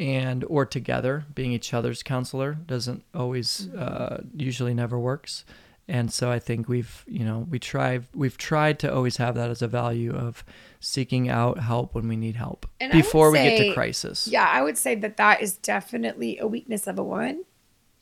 and 0.00 0.42
or 0.44 0.66
together. 0.66 1.26
Being 1.34 1.52
each 1.52 1.72
other's 1.72 2.02
counselor 2.02 2.54
doesn't 2.54 3.04
always, 3.14 3.68
uh, 3.74 4.22
usually 4.34 4.74
never 4.74 4.98
works. 4.98 5.44
And 5.86 6.12
so 6.12 6.30
I 6.30 6.38
think 6.38 6.68
we've, 6.68 7.04
you 7.06 7.24
know, 7.24 7.46
we 7.50 7.58
try, 7.58 8.00
we've 8.14 8.38
tried 8.38 8.78
to 8.80 8.92
always 8.94 9.16
have 9.18 9.34
that 9.34 9.50
as 9.50 9.60
a 9.60 9.68
value 9.68 10.12
of 10.14 10.44
seeking 10.78 11.28
out 11.28 11.58
help 11.58 11.94
when 11.94 12.08
we 12.08 12.16
need 12.16 12.36
help 12.36 12.64
And 12.80 12.92
before 12.92 13.30
we 13.30 13.38
get 13.38 13.58
to 13.58 13.74
crisis. 13.74 14.26
Yeah, 14.28 14.48
I 14.48 14.62
would 14.62 14.78
say 14.78 14.94
that 14.94 15.16
that 15.18 15.42
is 15.42 15.56
definitely 15.56 16.38
a 16.38 16.46
weakness 16.46 16.86
of 16.86 16.98
a 16.98 17.04
woman. 17.04 17.44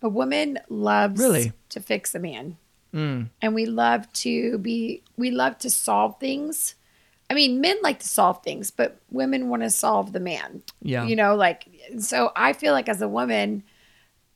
A 0.03 0.09
woman 0.09 0.59
loves 0.69 1.19
Really? 1.21 1.53
to 1.71 1.81
fix 1.81 2.15
a 2.15 2.19
man. 2.19 2.59
Mm, 2.95 3.29
and 3.43 3.55
we 3.55 3.67
love 3.67 4.11
to 4.15 4.57
be 4.59 5.03
we 5.19 5.31
love 5.31 5.59
to 5.59 5.69
solve 5.69 6.19
things 6.19 6.75
i 7.31 7.35
mean 7.35 7.61
men 7.61 7.77
like 7.83 7.99
to 7.99 8.09
solve 8.09 8.43
things 8.43 8.71
but 8.71 9.01
women 9.11 9.49
want 9.49 9.63
to 9.63 9.71
solve 9.71 10.13
the 10.13 10.21
man 10.21 10.63
yeah. 10.83 11.05
you 11.05 11.17
know 11.17 11.35
like 11.35 11.69
so 11.99 12.33
i 12.37 12.53
feel 12.53 12.73
like 12.73 12.89
as 12.89 13.03
a 13.03 13.09
woman 13.09 13.63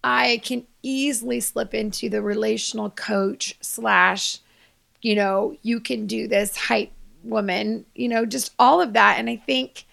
i 0.04 0.40
can 0.44 0.66
easily 0.82 1.40
slip 1.40 1.74
into 1.74 2.08
the 2.08 2.22
relational 2.22 2.90
coach 2.90 3.56
slash 3.60 4.38
you 5.00 5.14
know 5.14 5.56
you 5.62 5.80
can 5.80 6.06
do 6.06 6.26
this 6.26 6.56
hype 6.56 6.92
woman 7.22 7.84
you 7.94 8.08
know 8.08 8.24
just 8.24 8.52
all 8.58 8.80
of 8.80 8.94
that 8.94 9.18
and 9.18 9.28
i 9.30 9.36
think 9.36 9.84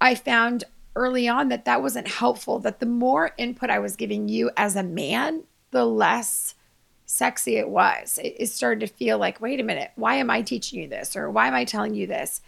i 0.00 0.14
found 0.14 0.64
early 0.96 1.28
on 1.28 1.48
that 1.48 1.64
that 1.64 1.82
wasn't 1.82 2.06
helpful 2.06 2.58
that 2.58 2.80
the 2.80 2.86
more 2.86 3.32
input 3.38 3.70
i 3.70 3.78
was 3.78 3.96
giving 3.96 4.28
you 4.28 4.50
as 4.56 4.76
a 4.76 4.82
man 4.82 5.42
the 5.70 5.84
less 5.84 6.54
sexy 7.10 7.56
it 7.56 7.68
was. 7.68 8.18
It, 8.22 8.36
it 8.38 8.46
started 8.46 8.86
to 8.86 8.94
feel 8.94 9.18
like, 9.18 9.40
wait 9.40 9.58
a 9.58 9.64
minute, 9.64 9.90
why 9.96 10.14
am 10.14 10.30
I 10.30 10.42
teaching 10.42 10.80
you 10.80 10.88
this? 10.88 11.16
Or 11.16 11.28
why 11.28 11.48
am 11.48 11.54
I 11.54 11.64
telling 11.64 11.92
you 11.92 12.06
this? 12.06 12.40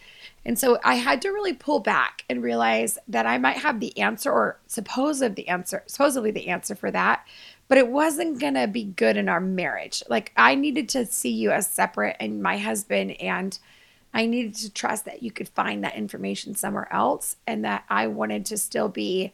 And 0.44 0.56
so 0.56 0.78
I 0.84 0.94
had 0.94 1.20
to 1.22 1.30
really 1.30 1.52
pull 1.52 1.80
back 1.80 2.24
and 2.30 2.42
realize 2.42 2.96
that 3.08 3.26
I 3.26 3.38
might 3.38 3.56
have 3.56 3.80
the 3.80 3.98
answer 3.98 4.30
or 4.30 4.60
supposed 4.68 5.34
the 5.34 5.48
answer, 5.48 5.82
supposedly 5.86 6.30
the 6.30 6.48
answer 6.48 6.76
for 6.76 6.92
that, 6.92 7.26
but 7.66 7.76
it 7.76 7.88
wasn't 7.88 8.38
gonna 8.38 8.68
be 8.68 8.84
good 8.84 9.16
in 9.16 9.28
our 9.28 9.40
marriage. 9.40 10.00
Like 10.08 10.30
I 10.36 10.54
needed 10.54 10.88
to 10.90 11.06
see 11.06 11.32
you 11.32 11.50
as 11.50 11.68
separate 11.68 12.16
and 12.20 12.40
my 12.40 12.56
husband 12.56 13.20
and 13.20 13.58
I 14.14 14.26
needed 14.26 14.54
to 14.56 14.72
trust 14.72 15.06
that 15.06 15.24
you 15.24 15.32
could 15.32 15.48
find 15.48 15.82
that 15.82 15.96
information 15.96 16.54
somewhere 16.54 16.92
else 16.92 17.34
and 17.48 17.64
that 17.64 17.84
I 17.88 18.06
wanted 18.06 18.46
to 18.46 18.58
still 18.58 18.88
be 18.88 19.32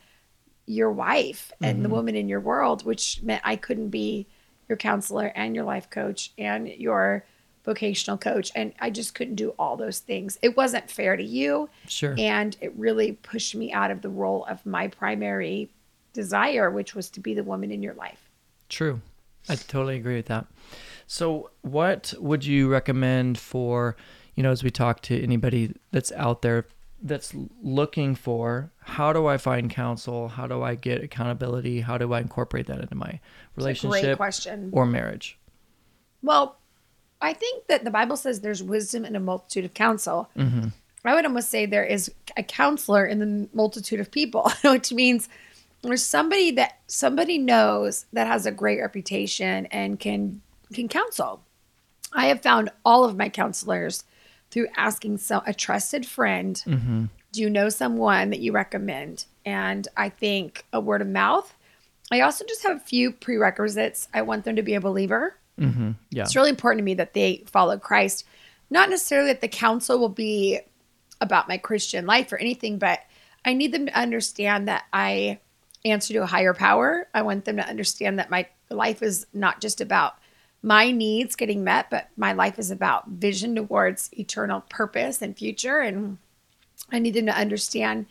your 0.64 0.90
wife 0.90 1.52
and 1.61 1.85
the 1.85 1.88
mm-hmm. 1.88 1.97
woman 1.97 2.16
in 2.16 2.28
your 2.28 2.40
world, 2.40 2.87
which 2.87 3.20
meant 3.23 3.42
I 3.44 3.56
couldn't 3.56 3.90
be 3.90 4.26
your 4.68 4.76
counselor 4.76 5.32
and 5.34 5.54
your 5.54 5.64
life 5.64 5.90
coach 5.90 6.32
and 6.38 6.68
your 6.68 7.25
vocational 7.64 8.16
coach 8.16 8.50
and 8.54 8.72
I 8.80 8.90
just 8.90 9.14
couldn't 9.14 9.34
do 9.34 9.50
all 9.58 9.76
those 9.76 9.98
things. 9.98 10.38
It 10.40 10.56
wasn't 10.56 10.90
fair 10.90 11.16
to 11.16 11.22
you. 11.22 11.68
Sure. 11.87 12.14
And 12.16 12.56
it 12.60 12.72
really 12.76 13.12
pushed 13.12 13.54
me 13.54 13.72
out 13.72 13.90
of 13.90 14.00
the 14.00 14.08
role 14.08 14.46
of 14.46 14.64
my 14.64 14.88
primary 14.88 15.70
desire, 16.12 16.70
which 16.70 16.94
was 16.94 17.10
to 17.10 17.20
be 17.20 17.34
the 17.34 17.44
woman 17.44 17.70
in 17.70 17.82
your 17.82 17.94
life. 17.94 18.30
True. 18.68 19.00
I 19.48 19.56
totally 19.56 19.96
agree 19.96 20.16
with 20.16 20.26
that. 20.26 20.46
So, 21.06 21.50
what 21.62 22.12
would 22.18 22.44
you 22.44 22.68
recommend 22.68 23.38
for, 23.38 23.96
you 24.34 24.42
know, 24.42 24.50
as 24.50 24.62
we 24.62 24.70
talk 24.70 25.00
to 25.02 25.22
anybody 25.22 25.75
that's 25.90 26.12
out 26.12 26.42
there 26.42 26.66
that's 27.02 27.33
looking 27.62 28.14
for 28.14 28.73
how 28.81 29.12
do 29.12 29.26
I 29.26 29.37
find 29.37 29.71
counsel? 29.71 30.28
How 30.28 30.47
do 30.47 30.62
I 30.62 30.75
get 30.75 31.02
accountability? 31.02 31.81
How 31.81 31.99
do 31.99 32.12
I 32.12 32.21
incorporate 32.21 32.67
that 32.67 32.81
into 32.81 32.95
my 32.95 33.21
relationship 33.57 34.02
great 34.02 34.17
question. 34.17 34.71
or 34.73 34.87
marriage? 34.87 35.38
Well, 36.23 36.59
I 37.21 37.33
think 37.33 37.67
that 37.67 37.85
the 37.85 37.90
Bible 37.90 38.17
says 38.17 38.40
there's 38.40 38.62
wisdom 38.62 39.05
in 39.05 39.17
a 39.17 39.21
multitude 39.21 39.64
of 39.64 39.75
counsel. 39.75 40.31
Mm-hmm. 40.37 40.69
I 41.05 41.14
would 41.14 41.25
almost 41.25 41.49
say 41.49 41.64
there 41.64 41.85
is 41.85 42.12
a 42.37 42.43
counselor 42.43 43.07
in 43.07 43.19
the 43.19 43.49
multitude 43.55 44.00
of 44.00 44.11
people, 44.11 44.50
which 44.64 44.93
means 44.93 45.28
there's 45.83 46.02
somebody 46.02 46.50
that 46.52 46.78
somebody 46.87 47.38
knows 47.38 48.07
that 48.12 48.26
has 48.26 48.47
a 48.47 48.52
great 48.52 48.81
reputation 48.81 49.67
and 49.67 49.99
can 49.99 50.43
can 50.73 50.88
counsel. 50.88 51.43
I 52.12 52.26
have 52.26 52.43
found 52.43 52.71
all 52.85 53.05
of 53.05 53.17
my 53.17 53.28
counselors 53.28 54.05
through 54.50 54.69
asking 54.76 55.19
so 55.19 55.43
a 55.47 55.52
trusted 55.55 56.07
friend, 56.07 56.62
Mm-hmm. 56.67 57.05
do 57.33 57.40
you 57.40 57.50
know 57.50 57.69
someone 57.69 58.31
that 58.31 58.40
you 58.40 58.52
recommend? 58.52 59.26
And 59.45 59.87
I 59.97 60.09
think 60.09 60.64
a 60.73 60.81
word 60.81 61.02
of 61.02 61.09
mouth. 61.09 61.55
I 62.11 62.21
also 62.21 62.45
just 62.47 62.62
have 62.62 62.76
a 62.78 62.81
few 62.81 63.12
prerequisites. 63.12 64.09
I 64.14 64.23
want 64.23 64.45
them 64.45 64.57
to 64.57 64.62
be 64.62 64.75
a 64.75 64.81
believer. 64.81 65.35
Mm-hmm. 65.61 65.93
Yeah. 66.11 66.23
It's 66.23 66.37
really 66.37 66.50
important 66.50 66.78
to 66.81 66.85
me 66.85 66.95
that 66.95 67.14
they 67.14 67.45
follow 67.47 67.76
Christ. 67.78 68.25
Not 68.71 68.90
necessarily 68.90 69.28
that 69.28 69.40
the 69.40 69.49
counsel 69.49 69.99
will 69.99 70.09
be 70.09 70.61
about 71.21 71.49
my 71.49 71.59
Christian 71.59 72.07
life 72.07 72.33
or 72.33 72.38
anything, 72.38 72.78
but 72.78 73.00
I 73.45 73.55
need 73.55 73.73
them 73.73 73.87
to 73.87 73.99
understand 73.99 74.69
that 74.69 74.85
I 74.93 75.40
answer 75.85 76.12
to 76.14 76.23
a 76.23 76.26
higher 76.26 76.55
power. 76.55 77.09
I 77.14 77.23
want 77.23 77.45
them 77.45 77.57
to 77.57 77.67
understand 77.69 78.19
that 78.19 78.31
my 78.31 78.47
life 78.71 79.02
is 79.02 79.26
not 79.33 79.61
just 79.61 79.81
about 79.81 80.17
my 80.62 80.90
needs 80.90 81.36
getting 81.36 81.62
met, 81.64 81.90
but 81.90 82.08
my 82.16 82.32
life 82.32 82.58
is 82.58 82.70
about 82.70 83.08
vision 83.08 83.54
towards 83.54 84.10
eternal 84.18 84.62
purpose 84.68 85.22
and 85.22 85.36
future. 85.36 85.80
And 85.80 86.18
I 86.90 86.98
need 86.98 87.14
them 87.14 87.26
to 87.26 87.36
understand, 87.36 88.06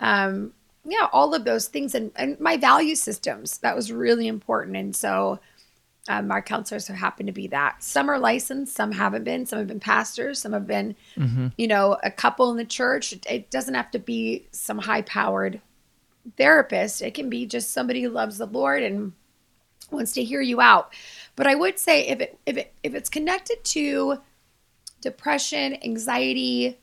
um, 0.00 0.52
yeah, 0.84 1.08
all 1.12 1.34
of 1.34 1.44
those 1.44 1.68
things 1.68 1.94
and, 1.94 2.10
and 2.16 2.40
my 2.40 2.56
value 2.56 2.94
systems. 2.94 3.58
That 3.58 3.76
was 3.76 3.92
really 3.92 4.26
important. 4.28 4.76
And 4.76 4.96
so, 4.96 5.40
um, 6.08 6.32
our 6.32 6.40
counselors 6.40 6.88
have 6.88 6.96
happened 6.96 7.26
to 7.26 7.32
be 7.32 7.46
that. 7.48 7.82
Some 7.82 8.08
are 8.08 8.18
licensed, 8.18 8.74
some 8.74 8.90
haven't 8.90 9.24
been. 9.24 9.44
Some 9.44 9.58
have 9.58 9.68
been 9.68 9.80
pastors, 9.80 10.40
some 10.40 10.52
have 10.52 10.66
been, 10.66 10.96
you 11.56 11.68
know, 11.68 11.98
a 12.02 12.10
couple 12.10 12.50
in 12.50 12.56
the 12.56 12.64
church. 12.64 13.14
It 13.28 13.50
doesn't 13.50 13.74
have 13.74 13.90
to 13.92 13.98
be 13.98 14.46
some 14.50 14.78
high 14.78 15.02
powered 15.02 15.60
therapist. 16.36 17.02
It 17.02 17.14
can 17.14 17.28
be 17.28 17.46
just 17.46 17.72
somebody 17.72 18.02
who 18.02 18.08
loves 18.08 18.38
the 18.38 18.46
Lord 18.46 18.82
and 18.82 19.12
wants 19.90 20.12
to 20.12 20.24
hear 20.24 20.40
you 20.40 20.60
out. 20.60 20.92
But 21.36 21.46
I 21.46 21.54
would 21.54 21.78
say 21.78 22.08
if 22.08 22.20
it 22.20 22.38
if 22.46 22.56
it 22.56 22.74
if 22.82 22.94
it's 22.94 23.08
connected 23.08 23.62
to 23.64 24.18
depression, 25.00 25.78
anxiety, 25.82 26.78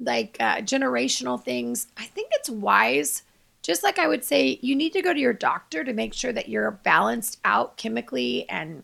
like 0.00 0.36
uh, 0.40 0.56
generational 0.56 1.42
things, 1.42 1.88
I 1.96 2.04
think 2.04 2.30
it's 2.32 2.50
wise. 2.50 3.22
Just 3.62 3.82
like 3.82 3.98
I 3.98 4.08
would 4.08 4.24
say, 4.24 4.58
you 4.60 4.76
need 4.76 4.92
to 4.92 5.02
go 5.02 5.14
to 5.14 5.20
your 5.20 5.32
doctor 5.32 5.84
to 5.84 5.92
make 5.94 6.12
sure 6.12 6.32
that 6.32 6.48
you're 6.48 6.70
balanced 6.70 7.40
out 7.44 7.78
chemically 7.78 8.46
and 8.50 8.82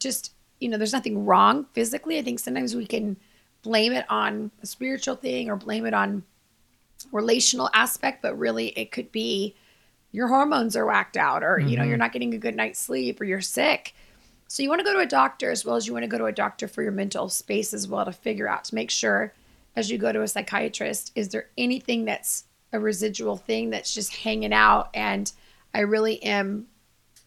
just, 0.00 0.32
you 0.58 0.68
know, 0.68 0.76
there's 0.76 0.92
nothing 0.92 1.24
wrong 1.24 1.66
physically. 1.72 2.18
I 2.18 2.22
think 2.22 2.40
sometimes 2.40 2.74
we 2.74 2.86
can 2.86 3.16
blame 3.62 3.92
it 3.92 4.04
on 4.08 4.50
a 4.60 4.66
spiritual 4.66 5.14
thing 5.14 5.48
or 5.48 5.56
blame 5.56 5.86
it 5.86 5.94
on 5.94 6.24
relational 7.12 7.70
aspect, 7.74 8.22
but 8.22 8.36
really 8.36 8.68
it 8.70 8.90
could 8.90 9.12
be 9.12 9.54
your 10.10 10.26
hormones 10.28 10.76
are 10.76 10.84
whacked 10.84 11.16
out 11.16 11.44
or, 11.44 11.58
you 11.58 11.76
know, 11.76 11.84
you're 11.84 11.96
not 11.96 12.12
getting 12.12 12.34
a 12.34 12.38
good 12.38 12.56
night's 12.56 12.80
sleep 12.80 13.20
or 13.20 13.24
you're 13.24 13.40
sick. 13.40 13.94
So 14.52 14.62
you 14.62 14.68
want 14.68 14.80
to 14.80 14.84
go 14.84 14.92
to 14.92 14.98
a 14.98 15.06
doctor 15.06 15.50
as 15.50 15.64
well 15.64 15.76
as 15.76 15.86
you 15.86 15.94
want 15.94 16.02
to 16.02 16.08
go 16.08 16.18
to 16.18 16.26
a 16.26 16.32
doctor 16.32 16.68
for 16.68 16.82
your 16.82 16.92
mental 16.92 17.30
space 17.30 17.72
as 17.72 17.88
well 17.88 18.04
to 18.04 18.12
figure 18.12 18.46
out 18.46 18.64
to 18.64 18.74
make 18.74 18.90
sure 18.90 19.32
as 19.74 19.90
you 19.90 19.96
go 19.96 20.12
to 20.12 20.20
a 20.20 20.28
psychiatrist, 20.28 21.10
is 21.14 21.30
there 21.30 21.48
anything 21.56 22.04
that's 22.04 22.44
a 22.70 22.78
residual 22.78 23.38
thing 23.38 23.70
that's 23.70 23.94
just 23.94 24.14
hanging 24.14 24.52
out 24.52 24.90
and 24.92 25.32
I 25.72 25.80
really 25.80 26.22
am 26.22 26.66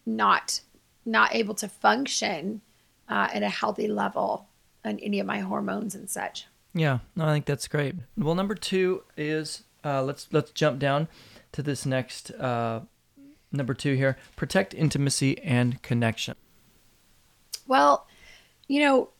not 0.06 0.60
not 1.04 1.34
able 1.34 1.56
to 1.56 1.68
function 1.68 2.60
uh, 3.08 3.26
at 3.34 3.42
a 3.42 3.48
healthy 3.48 3.88
level 3.88 4.46
on 4.84 5.00
any 5.00 5.18
of 5.18 5.26
my 5.26 5.40
hormones 5.40 5.96
and 5.96 6.08
such. 6.08 6.46
Yeah, 6.74 7.00
no, 7.16 7.26
I 7.26 7.32
think 7.32 7.46
that's 7.46 7.66
great. 7.66 7.96
Well, 8.16 8.36
number 8.36 8.54
two 8.54 9.02
is 9.16 9.64
uh, 9.84 10.00
let's 10.04 10.28
let's 10.30 10.52
jump 10.52 10.78
down 10.78 11.08
to 11.50 11.60
this 11.64 11.84
next 11.84 12.30
uh, 12.30 12.82
number 13.50 13.74
two 13.74 13.94
here: 13.94 14.16
protect 14.36 14.74
intimacy 14.74 15.40
and 15.42 15.82
connection. 15.82 16.36
Well, 17.66 18.06
you 18.68 18.80
know, 18.80 19.10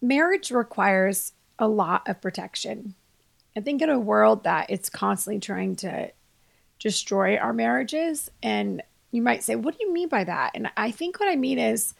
marriage 0.00 0.50
requires 0.50 1.32
a 1.58 1.68
lot 1.68 2.08
of 2.08 2.20
protection. 2.20 2.94
I 3.56 3.60
think 3.60 3.82
in 3.82 3.90
a 3.90 3.98
world 3.98 4.44
that 4.44 4.70
it's 4.70 4.88
constantly 4.88 5.40
trying 5.40 5.76
to 5.76 6.10
destroy 6.78 7.36
our 7.36 7.52
marriages, 7.52 8.30
and 8.42 8.82
you 9.10 9.22
might 9.22 9.44
say, 9.44 9.56
What 9.56 9.78
do 9.78 9.84
you 9.84 9.92
mean 9.92 10.08
by 10.08 10.24
that? 10.24 10.52
And 10.54 10.70
I 10.76 10.90
think 10.90 11.20
what 11.20 11.28
I 11.28 11.36
mean 11.36 11.58
is 11.58 11.94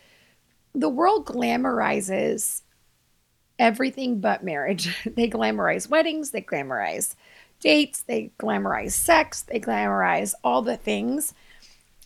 the 0.75 0.89
world 0.89 1.27
glamorizes 1.27 2.63
everything 3.59 4.21
but 4.21 4.43
marriage. 4.43 5.05
they 5.15 5.29
glamorize 5.29 5.89
weddings, 5.89 6.31
they 6.31 6.43
glamorize 6.43 7.15
dates, 7.61 8.03
they 8.03 8.33
glamorize 8.39 8.93
sex, 8.93 9.43
they 9.43 9.61
glamorize 9.61 10.35
all 10.43 10.63
the 10.63 10.77
things 10.77 11.33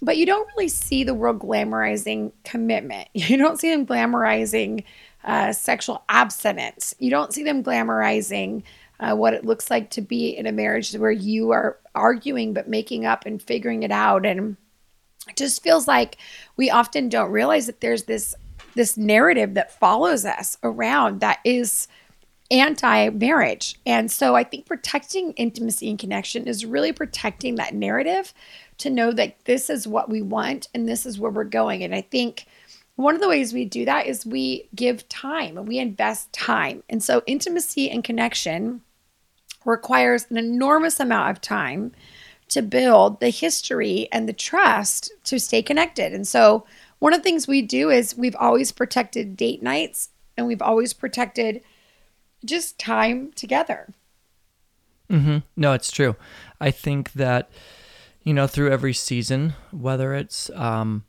but 0.00 0.17
you 0.17 0.26
don't 0.26 0.49
really 0.57 0.69
see 0.69 1.05
the 1.05 1.14
world 1.14 1.40
glamorizing 1.40 2.33
commitment. 2.45 3.09
You 3.14 3.37
don't 3.37 3.61
see 3.61 3.71
them 3.71 3.87
glamorizing 3.87 4.85
uh, 5.25 5.52
sexual 5.52 6.02
abstinence. 6.09 6.95
You 6.99 7.11
don't 7.11 7.33
see 7.33 7.43
them 7.43 7.62
glamorizing 7.62 8.62
uh, 9.00 9.14
what 9.14 9.35
it 9.35 9.45
looks 9.45 9.71
like 9.71 9.90
to 9.90 10.00
be 10.00 10.31
in 10.31 10.47
a 10.47 10.52
marriage 10.52 10.93
where 10.95 11.11
you 11.11 11.50
are 11.50 11.78
arguing 11.95 12.52
but 12.52 12.69
making 12.69 13.07
up 13.07 13.26
and 13.26 13.43
figuring 13.43 13.83
it 13.83 13.90
out. 13.90 14.25
And 14.25 14.57
it 15.28 15.37
just 15.37 15.62
feels 15.62 15.87
like 15.87 16.17
we 16.57 16.71
often 16.71 17.09
don't 17.09 17.31
realize 17.31 17.67
that 17.67 17.81
there's 17.81 18.05
this 18.05 18.35
this 18.75 18.97
narrative 18.97 19.55
that 19.55 19.76
follows 19.76 20.25
us 20.25 20.57
around 20.62 21.21
that 21.21 21.40
is 21.45 21.88
anti-marriage. 22.50 23.78
And 23.85 24.11
so 24.11 24.35
I 24.35 24.45
think 24.45 24.67
protecting 24.67 25.33
intimacy 25.33 25.90
and 25.90 25.99
connection 25.99 26.47
is 26.47 26.64
really 26.64 26.93
protecting 26.93 27.57
that 27.57 27.75
narrative 27.75 28.33
to 28.79 28.91
know 28.91 29.13
that 29.13 29.45
this 29.45 29.69
is 29.69 29.87
what 29.87 30.09
we 30.09 30.23
want 30.23 30.69
and 30.73 30.89
this 30.89 31.05
is 31.05 31.19
where 31.19 31.31
we're 31.31 31.45
going. 31.45 31.83
And 31.83 31.95
I 31.95 32.01
think 32.01 32.47
one 32.97 33.15
of 33.15 33.21
the 33.21 33.29
ways 33.29 33.53
we 33.53 33.65
do 33.65 33.85
that 33.85 34.07
is 34.07 34.27
we 34.27 34.69
give 34.75 35.09
time 35.09 35.57
and 35.57 35.69
we 35.69 35.79
invest 35.79 36.33
time. 36.33 36.83
And 36.89 37.03
so 37.03 37.23
intimacy 37.27 37.91
and 37.91 38.03
connection 38.03 38.81
requires 39.65 40.27
an 40.31 40.37
enormous 40.37 40.99
amount 40.99 41.31
of 41.31 41.41
time 41.41 41.93
to 42.49 42.63
build 42.63 43.21
the 43.21 43.31
history 43.31 44.09
and 44.11 44.29
the 44.29 44.33
trust 44.33 45.13
to 45.25 45.39
stay 45.39 45.63
connected. 45.63 46.13
And 46.13 46.27
so 46.27 46.65
one 46.99 47.13
of 47.13 47.21
the 47.21 47.25
things 47.25 47.47
we 47.47 47.63
do 47.63 47.91
is 47.91 48.17
we've 48.17 48.37
always 48.37 48.73
protected 48.73 49.37
date 49.37 49.63
nights 49.63 50.09
and 50.37 50.47
we've 50.47 50.63
always 50.63 50.93
protected 50.93 51.63
just 52.45 52.79
time 52.79 53.33
together. 53.33 53.93
Mm-hmm. 55.11 55.39
No, 55.57 55.73
it's 55.73 55.91
true. 55.91 56.17
I 56.61 56.71
think 56.71 57.13
that 57.13 57.51
you 58.29 58.35
know 58.35 58.47
through 58.47 58.71
every 58.71 58.93
season, 58.93 59.55
whether 59.71 60.13
it's 60.13 60.51
um, 60.51 61.03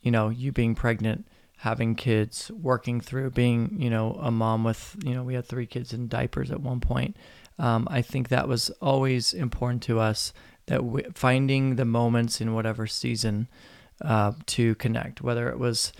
you 0.00 0.10
know 0.10 0.30
you 0.30 0.52
being 0.52 0.74
pregnant, 0.74 1.28
having 1.58 1.94
kids, 1.94 2.50
working 2.50 2.98
through 2.98 3.28
being 3.28 3.76
you 3.78 3.90
know 3.90 4.18
a 4.22 4.30
mom 4.30 4.64
with 4.64 4.96
you 5.04 5.12
know 5.12 5.22
we 5.22 5.34
had 5.34 5.44
three 5.44 5.66
kids 5.66 5.92
in 5.92 6.08
diapers 6.08 6.50
at 6.50 6.62
one 6.62 6.80
point. 6.80 7.14
Um, 7.58 7.86
I 7.90 8.00
think 8.00 8.30
that 8.30 8.48
was 8.48 8.70
always 8.80 9.34
important 9.34 9.82
to 9.82 10.00
us 10.00 10.32
that 10.64 10.82
we, 10.82 11.02
finding 11.12 11.76
the 11.76 11.84
moments 11.84 12.40
in 12.40 12.54
whatever 12.54 12.86
season 12.86 13.48
uh, 14.00 14.32
to 14.46 14.74
connect, 14.76 15.20
whether 15.20 15.50
it 15.50 15.58
was 15.58 15.92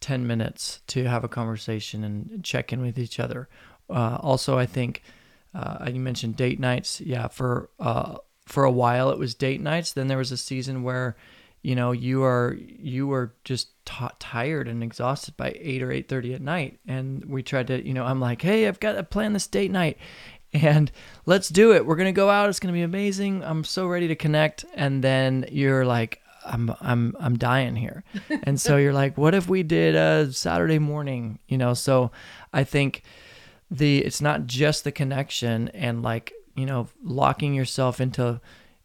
10 0.00 0.26
minutes 0.26 0.80
to 0.88 1.04
have 1.04 1.22
a 1.22 1.28
conversation 1.28 2.02
and 2.02 2.42
check 2.42 2.72
in 2.72 2.80
with 2.80 2.98
each 2.98 3.20
other. 3.20 3.48
Uh, 3.88 4.18
also, 4.20 4.58
I 4.58 4.66
think 4.66 5.04
uh, 5.54 5.88
you 5.88 6.00
mentioned 6.00 6.36
date 6.36 6.58
nights. 6.58 7.00
Yeah, 7.00 7.28
for 7.28 7.70
uh, 7.78 8.16
for 8.46 8.64
a 8.64 8.70
while 8.70 9.10
it 9.10 9.18
was 9.18 9.34
date 9.34 9.60
nights. 9.60 9.92
Then 9.92 10.06
there 10.06 10.18
was 10.18 10.32
a 10.32 10.36
season 10.36 10.82
where, 10.82 11.16
you 11.62 11.74
know, 11.74 11.92
you 11.92 12.22
are 12.22 12.56
you 12.58 13.06
were 13.06 13.34
just 13.44 13.68
t- 13.84 14.06
tired 14.18 14.68
and 14.68 14.82
exhausted 14.82 15.36
by 15.36 15.56
eight 15.60 15.82
or 15.82 15.92
eight 15.92 16.08
thirty 16.08 16.32
at 16.32 16.40
night, 16.40 16.78
and 16.86 17.24
we 17.24 17.42
tried 17.42 17.66
to, 17.68 17.86
you 17.86 17.92
know, 17.92 18.04
I'm 18.04 18.20
like, 18.20 18.42
hey, 18.42 18.66
I've 18.68 18.80
got 18.80 18.92
to 18.92 19.02
plan 19.02 19.32
this 19.32 19.46
date 19.46 19.70
night, 19.70 19.98
and 20.52 20.90
let's 21.26 21.48
do 21.48 21.72
it. 21.72 21.84
We're 21.84 21.96
gonna 21.96 22.12
go 22.12 22.30
out. 22.30 22.48
It's 22.48 22.60
gonna 22.60 22.72
be 22.72 22.82
amazing. 22.82 23.42
I'm 23.44 23.64
so 23.64 23.86
ready 23.86 24.08
to 24.08 24.16
connect. 24.16 24.64
And 24.74 25.02
then 25.02 25.46
you're 25.50 25.84
like, 25.84 26.20
I'm 26.44 26.74
I'm 26.80 27.14
I'm 27.18 27.36
dying 27.36 27.76
here. 27.76 28.04
and 28.44 28.60
so 28.60 28.76
you're 28.76 28.92
like, 28.92 29.18
what 29.18 29.34
if 29.34 29.48
we 29.48 29.62
did 29.62 29.94
a 29.94 30.32
Saturday 30.32 30.78
morning? 30.78 31.38
You 31.48 31.58
know, 31.58 31.74
so 31.74 32.10
I 32.52 32.64
think 32.64 33.02
the 33.70 33.98
it's 33.98 34.20
not 34.20 34.46
just 34.46 34.84
the 34.84 34.92
connection 34.92 35.68
and 35.68 36.02
like, 36.02 36.32
you 36.56 36.66
know, 36.66 36.88
locking 37.02 37.54
yourself 37.54 38.00
into 38.00 38.40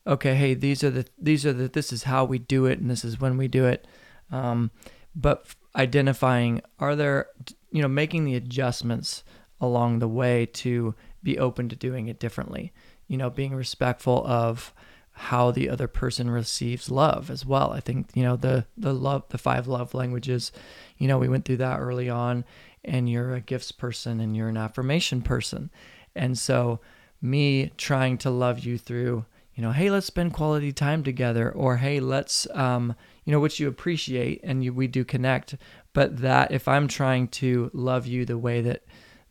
okay, 0.06 0.36
hey, 0.36 0.54
these 0.54 0.84
are 0.84 0.90
the 0.90 1.06
these 1.18 1.46
are 1.46 1.54
the 1.54 1.68
this 1.68 1.94
is 1.94 2.04
how 2.04 2.26
we 2.26 2.40
do 2.40 2.66
it 2.66 2.80
and 2.80 2.90
this 2.90 3.06
is 3.06 3.20
when 3.20 3.38
we 3.38 3.48
do 3.48 3.66
it. 3.66 3.88
Um, 4.32 4.72
but 5.16 5.46
identifying 5.76 6.62
are 6.80 6.96
there 6.96 7.28
you 7.72 7.82
know, 7.82 7.88
making 7.88 8.26
the 8.26 8.36
adjustments 8.36 9.24
along 9.60 10.00
the 10.00 10.08
way 10.08 10.46
to 10.46 10.94
be 11.24 11.40
open 11.40 11.70
to 11.70 11.76
doing 11.76 12.08
it 12.08 12.20
differently. 12.20 12.74
You 13.08 13.18
know, 13.18 13.30
being 13.30 13.56
respectful 13.56 14.26
of 14.26 14.74
how 15.14 15.52
the 15.52 15.70
other 15.70 15.88
person 15.88 16.30
receives 16.30 16.90
love 16.90 17.30
as 17.30 17.46
well. 17.46 17.72
I 17.72 17.80
think, 17.80 18.10
you 18.14 18.24
know, 18.24 18.36
the 18.36 18.66
the 18.78 18.94
love 18.94 19.24
the 19.30 19.38
five 19.38 19.68
love 19.68 19.94
languages, 19.94 20.52
you 20.98 21.08
know, 21.08 21.18
we 21.18 21.30
went 21.30 21.46
through 21.46 21.58
that 21.58 21.80
early 21.80 22.10
on 22.10 22.46
and 22.84 23.10
you're 23.10 23.34
a 23.34 23.42
gifts 23.42 23.72
person 23.72 24.20
and 24.20 24.36
you're 24.36 24.50
an 24.50 24.58
affirmation 24.58 25.22
person. 25.22 25.70
And 26.16 26.38
so 26.38 26.80
me 27.22 27.72
trying 27.78 28.18
to 28.20 28.30
love 28.30 28.60
you 28.60 28.78
through, 28.78 29.26
you 29.54 29.62
know, 29.62 29.72
hey, 29.72 29.90
let's 29.90 30.08
spend 30.08 30.34
quality 30.34 30.72
time 30.72 31.04
together 31.04 31.52
or 31.52 31.78
hey, 31.78 32.00
let's 32.00 32.48
um, 32.54 32.96
you 33.26 33.32
know, 33.32 33.40
which 33.40 33.60
you 33.60 33.68
appreciate 33.68 34.42
and 34.44 34.64
you, 34.64 34.74
we 34.74 34.88
do 34.88 35.06
connect, 35.06 35.56
but 35.94 36.18
that 36.18 36.52
if 36.52 36.68
I'm 36.68 36.88
trying 36.88 37.28
to 37.30 37.70
love 37.74 38.08
you 38.08 38.26
the 38.26 38.38
way 38.38 38.62
that 38.62 38.84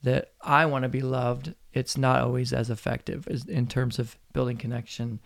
that 0.02 0.32
I 0.40 0.64
want 0.66 0.84
to 0.84 0.88
be 0.88 1.02
loved, 1.02 1.54
it's 1.72 1.98
not 1.98 2.20
always 2.22 2.52
as 2.52 2.70
effective 2.70 3.28
as 3.28 3.44
in 3.44 3.66
terms 3.66 3.98
of 3.98 4.16
building 4.32 4.56
connection, 4.56 5.20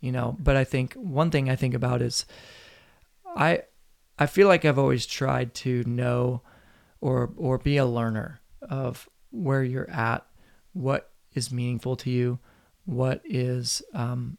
you 0.00 0.12
know. 0.12 0.36
But 0.38 0.56
I 0.56 0.64
think 0.64 0.94
one 0.94 1.30
thing 1.30 1.48
I 1.48 1.56
think 1.56 1.74
about 1.74 2.02
is 2.02 2.26
I 3.36 3.62
I 4.18 4.26
feel 4.26 4.48
like 4.48 4.64
I've 4.64 4.78
always 4.78 5.06
tried 5.06 5.54
to 5.54 5.84
know 5.84 6.42
or 7.00 7.30
or 7.36 7.58
be 7.58 7.76
a 7.76 7.86
learner 7.86 8.40
of 8.62 9.08
where 9.30 9.62
you're 9.62 9.90
at, 9.90 10.26
what 10.72 11.12
is 11.34 11.52
meaningful 11.52 11.96
to 11.96 12.10
you, 12.10 12.38
what 12.84 13.20
is 13.24 13.82
um, 13.92 14.38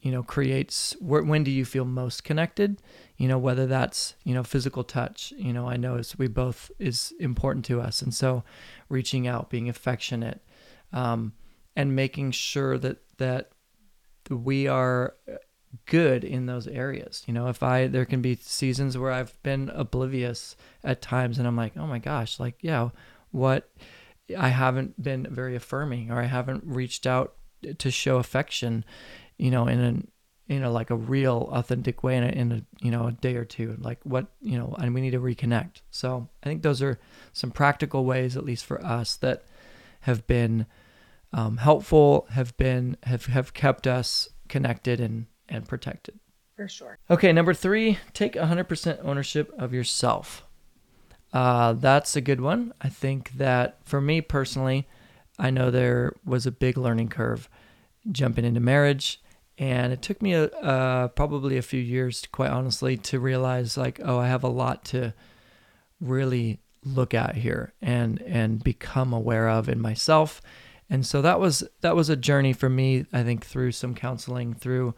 you 0.00 0.10
know 0.10 0.22
creates 0.22 0.96
where, 1.00 1.22
when 1.22 1.44
do 1.44 1.50
you 1.50 1.64
feel 1.64 1.84
most 1.84 2.24
connected? 2.24 2.80
You 3.16 3.28
know 3.28 3.38
whether 3.38 3.66
that's 3.66 4.14
you 4.24 4.34
know 4.34 4.42
physical 4.42 4.84
touch 4.84 5.32
you 5.36 5.52
know 5.52 5.68
i 5.68 5.76
know 5.76 5.96
as 5.96 6.16
we 6.16 6.28
both 6.28 6.70
is 6.78 7.12
important 7.20 7.64
to 7.66 7.80
us. 7.80 8.02
And 8.02 8.14
so 8.14 8.44
reaching 8.88 9.26
out 9.26 9.50
being 9.50 9.68
affectionate 9.68 10.42
um, 10.92 11.32
and 11.76 11.94
making 11.94 12.30
sure 12.32 12.78
that 12.78 12.98
that 13.18 13.50
we 14.30 14.68
are 14.68 15.14
good 15.86 16.24
in 16.24 16.46
those 16.46 16.66
areas. 16.66 17.22
You 17.26 17.34
know 17.34 17.48
if 17.48 17.62
i 17.62 17.86
there 17.86 18.04
can 18.04 18.22
be 18.22 18.36
seasons 18.36 18.96
where 18.96 19.12
i've 19.12 19.40
been 19.42 19.70
oblivious 19.70 20.56
at 20.84 21.02
times 21.02 21.38
and 21.38 21.46
i'm 21.46 21.56
like 21.56 21.76
oh 21.76 21.86
my 21.86 21.98
gosh 21.98 22.40
like 22.40 22.56
yeah 22.60 22.90
what 23.32 23.70
i 24.38 24.48
haven't 24.48 25.02
been 25.02 25.26
very 25.30 25.56
affirming 25.56 26.10
or 26.10 26.20
i 26.20 26.26
haven't 26.26 26.62
reached 26.64 27.06
out 27.06 27.34
to 27.78 27.90
show 27.90 28.16
affection 28.16 28.84
you 29.40 29.50
know, 29.50 29.66
in 29.66 29.80
an 29.80 30.08
in 30.48 30.64
a 30.64 30.70
like 30.70 30.90
a 30.90 30.96
real 30.96 31.48
authentic 31.52 32.02
way 32.02 32.16
in 32.16 32.24
a, 32.24 32.28
in 32.28 32.52
a 32.52 32.62
you 32.84 32.90
know 32.90 33.06
a 33.06 33.12
day 33.12 33.36
or 33.36 33.44
two 33.44 33.76
like 33.78 33.98
what 34.02 34.26
you 34.42 34.58
know 34.58 34.74
and 34.78 34.94
we 34.94 35.00
need 35.00 35.12
to 35.12 35.20
reconnect. 35.20 35.80
So 35.90 36.28
i 36.42 36.46
think 36.46 36.62
those 36.62 36.82
are 36.82 37.00
some 37.32 37.50
practical 37.50 38.04
ways 38.04 38.36
at 38.36 38.44
least 38.44 38.66
for 38.66 38.84
us 38.84 39.16
that 39.16 39.44
have 40.00 40.26
been 40.26 40.66
um, 41.32 41.56
helpful 41.56 42.26
have 42.30 42.54
been 42.56 42.96
have 43.04 43.26
have 43.26 43.54
kept 43.54 43.86
us 43.86 44.28
connected 44.48 45.00
and 45.00 45.26
and 45.48 45.66
protected. 45.66 46.18
For 46.56 46.68
sure. 46.68 46.98
Okay 47.08 47.32
number 47.32 47.54
three 47.54 47.98
take 48.12 48.34
100% 48.34 48.98
ownership 49.02 49.50
of 49.56 49.72
yourself 49.72 50.44
uh, 51.32 51.72
that's 51.74 52.16
a 52.16 52.20
good 52.20 52.40
one. 52.40 52.72
I 52.80 52.88
think 52.88 53.32
that 53.32 53.78
for 53.84 54.00
me 54.00 54.20
personally 54.20 54.86
i 55.38 55.48
know 55.48 55.70
there 55.70 56.12
was 56.24 56.44
a 56.44 56.52
big 56.52 56.76
learning 56.76 57.08
curve 57.08 57.48
jumping 58.12 58.44
into 58.44 58.60
marriage 58.60 59.22
and 59.58 59.92
it 59.92 60.00
took 60.00 60.22
me 60.22 60.32
a, 60.32 60.44
uh, 60.46 61.08
probably 61.08 61.56
a 61.56 61.62
few 61.62 61.80
years 61.80 62.26
quite 62.32 62.50
honestly 62.50 62.96
to 62.96 63.18
realize 63.18 63.76
like 63.76 64.00
oh 64.04 64.18
i 64.18 64.28
have 64.28 64.44
a 64.44 64.48
lot 64.48 64.84
to 64.84 65.14
really 66.00 66.60
look 66.84 67.14
at 67.14 67.36
here 67.36 67.72
and 67.82 68.20
and 68.22 68.62
become 68.64 69.12
aware 69.12 69.48
of 69.48 69.68
in 69.68 69.80
myself. 69.80 70.40
And 70.88 71.06
so 71.06 71.22
that 71.22 71.38
was 71.38 71.62
that 71.82 71.94
was 71.94 72.08
a 72.08 72.16
journey 72.16 72.52
for 72.52 72.68
me 72.68 73.06
i 73.12 73.22
think 73.22 73.46
through 73.46 73.72
some 73.72 73.94
counseling 73.94 74.54
through 74.54 74.94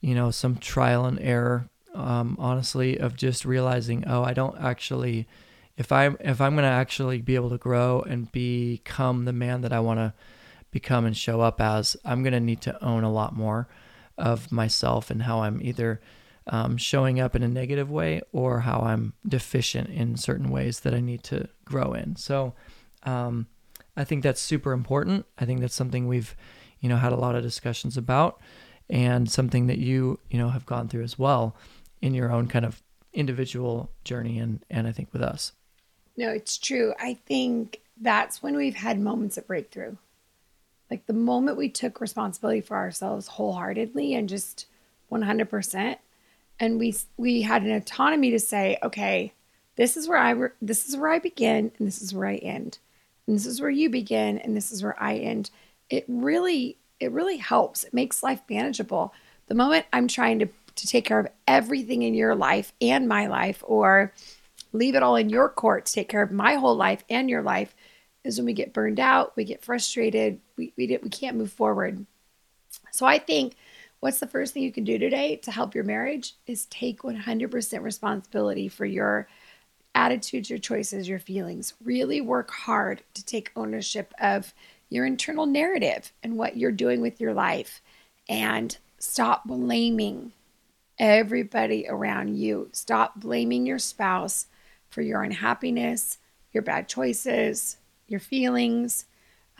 you 0.00 0.14
know 0.14 0.30
some 0.30 0.56
trial 0.56 1.06
and 1.06 1.18
error 1.18 1.70
um, 1.94 2.36
honestly 2.38 2.98
of 2.98 3.16
just 3.16 3.46
realizing 3.46 4.04
oh 4.06 4.22
i 4.22 4.34
don't 4.34 4.60
actually 4.60 5.26
if 5.76 5.90
i'm 5.92 6.16
if 6.20 6.40
i'm 6.40 6.54
going 6.54 6.64
to 6.64 6.68
actually 6.68 7.20
be 7.20 7.34
able 7.34 7.50
to 7.50 7.58
grow 7.58 8.00
and 8.02 8.30
become 8.32 9.24
the 9.24 9.32
man 9.32 9.60
that 9.60 9.72
i 9.72 9.80
want 9.80 9.98
to 9.98 10.12
become 10.70 11.04
and 11.04 11.16
show 11.16 11.40
up 11.40 11.60
as 11.60 11.96
i'm 12.04 12.22
going 12.22 12.32
to 12.32 12.40
need 12.40 12.60
to 12.60 12.84
own 12.84 13.04
a 13.04 13.12
lot 13.12 13.34
more 13.34 13.68
of 14.16 14.52
myself 14.52 15.10
and 15.10 15.22
how 15.22 15.40
I'm 15.42 15.60
either 15.62 16.00
um, 16.46 16.76
showing 16.76 17.20
up 17.20 17.34
in 17.34 17.42
a 17.42 17.48
negative 17.48 17.90
way 17.90 18.22
or 18.32 18.60
how 18.60 18.80
I'm 18.80 19.14
deficient 19.26 19.90
in 19.90 20.16
certain 20.16 20.50
ways 20.50 20.80
that 20.80 20.94
I 20.94 21.00
need 21.00 21.22
to 21.24 21.48
grow 21.64 21.94
in. 21.94 22.16
So 22.16 22.54
um, 23.04 23.46
I 23.96 24.04
think 24.04 24.22
that's 24.22 24.40
super 24.40 24.72
important. 24.72 25.26
I 25.38 25.46
think 25.46 25.60
that's 25.60 25.74
something 25.74 26.06
we've, 26.06 26.36
you 26.80 26.88
know, 26.88 26.96
had 26.96 27.12
a 27.12 27.16
lot 27.16 27.34
of 27.34 27.42
discussions 27.42 27.96
about 27.96 28.40
and 28.90 29.30
something 29.30 29.66
that 29.68 29.78
you, 29.78 30.20
you 30.28 30.38
know, 30.38 30.50
have 30.50 30.66
gone 30.66 30.88
through 30.88 31.04
as 31.04 31.18
well 31.18 31.56
in 32.02 32.12
your 32.12 32.30
own 32.30 32.46
kind 32.46 32.66
of 32.66 32.82
individual 33.14 33.90
journey 34.04 34.38
and, 34.38 34.64
and 34.70 34.86
I 34.86 34.92
think 34.92 35.12
with 35.12 35.22
us. 35.22 35.52
No, 36.16 36.30
it's 36.30 36.58
true. 36.58 36.94
I 36.98 37.14
think 37.14 37.80
that's 38.00 38.42
when 38.42 38.56
we've 38.56 38.74
had 38.76 39.00
moments 39.00 39.36
of 39.36 39.46
breakthrough. 39.46 39.96
Like 40.90 41.06
the 41.06 41.12
moment 41.12 41.56
we 41.56 41.68
took 41.68 42.00
responsibility 42.00 42.60
for 42.60 42.76
ourselves 42.76 43.26
wholeheartedly 43.26 44.14
and 44.14 44.28
just 44.28 44.66
100% 45.10 45.96
and 46.60 46.78
we 46.78 46.94
we 47.16 47.42
had 47.42 47.62
an 47.62 47.72
autonomy 47.72 48.30
to 48.30 48.38
say, 48.38 48.78
okay, 48.82 49.32
this 49.76 49.96
is 49.96 50.08
where 50.08 50.18
I 50.18 50.30
re- 50.30 50.50
this 50.62 50.88
is 50.88 50.96
where 50.96 51.10
I 51.10 51.18
begin 51.18 51.72
and 51.78 51.88
this 51.88 52.00
is 52.00 52.14
where 52.14 52.28
I 52.28 52.36
end. 52.36 52.78
And 53.26 53.34
this 53.34 53.46
is 53.46 53.60
where 53.60 53.70
you 53.70 53.90
begin 53.90 54.38
and 54.38 54.56
this 54.56 54.70
is 54.70 54.82
where 54.82 55.00
I 55.02 55.16
end. 55.16 55.50
It 55.90 56.04
really 56.08 56.78
it 57.00 57.10
really 57.12 57.38
helps. 57.38 57.84
It 57.84 57.94
makes 57.94 58.22
life 58.22 58.40
manageable. 58.48 59.12
The 59.48 59.54
moment 59.54 59.86
I'm 59.92 60.08
trying 60.08 60.38
to 60.40 60.46
to 60.76 60.86
take 60.86 61.04
care 61.04 61.20
of 61.20 61.28
everything 61.46 62.02
in 62.02 62.14
your 62.14 62.34
life 62.34 62.72
and 62.80 63.08
my 63.08 63.26
life 63.26 63.62
or 63.66 64.12
leave 64.74 64.94
it 64.94 65.02
all 65.02 65.16
in 65.16 65.30
your 65.30 65.48
court 65.48 65.86
to 65.86 65.92
take 65.92 66.08
care 66.08 66.22
of 66.22 66.32
my 66.32 66.54
whole 66.54 66.76
life 66.76 67.04
and 67.08 67.30
your 67.30 67.42
life, 67.42 67.74
is 68.24 68.38
when 68.38 68.46
we 68.46 68.52
get 68.52 68.72
burned 68.72 68.98
out, 68.98 69.36
we 69.36 69.44
get 69.44 69.62
frustrated, 69.62 70.40
we, 70.56 70.72
we, 70.76 70.98
we 71.02 71.10
can't 71.10 71.36
move 71.36 71.52
forward. 71.52 72.04
So 72.90 73.06
I 73.06 73.18
think 73.18 73.54
what's 74.00 74.18
the 74.18 74.26
first 74.26 74.52
thing 74.52 74.62
you 74.62 74.72
can 74.72 74.84
do 74.84 74.98
today 74.98 75.36
to 75.36 75.52
help 75.52 75.74
your 75.74 75.84
marriage 75.84 76.34
is 76.46 76.66
take 76.66 77.02
100% 77.02 77.82
responsibility 77.82 78.68
for 78.68 78.84
your 78.84 79.28
attitudes, 79.94 80.50
your 80.50 80.58
choices, 80.58 81.08
your 81.08 81.18
feelings. 81.18 81.74
Really 81.84 82.20
work 82.20 82.50
hard 82.50 83.02
to 83.14 83.24
take 83.24 83.52
ownership 83.54 84.12
of 84.20 84.52
your 84.88 85.06
internal 85.06 85.46
narrative 85.46 86.12
and 86.22 86.36
what 86.36 86.56
you're 86.56 86.72
doing 86.72 87.00
with 87.00 87.20
your 87.20 87.34
life 87.34 87.80
and 88.28 88.76
stop 88.98 89.44
blaming 89.44 90.32
everybody 90.98 91.86
around 91.88 92.36
you. 92.36 92.68
Stop 92.72 93.20
blaming 93.20 93.66
your 93.66 93.78
spouse 93.78 94.46
for 94.94 95.02
your 95.02 95.22
unhappiness, 95.22 96.18
your 96.52 96.62
bad 96.62 96.88
choices, 96.88 97.76
your 98.06 98.20
feelings. 98.20 99.06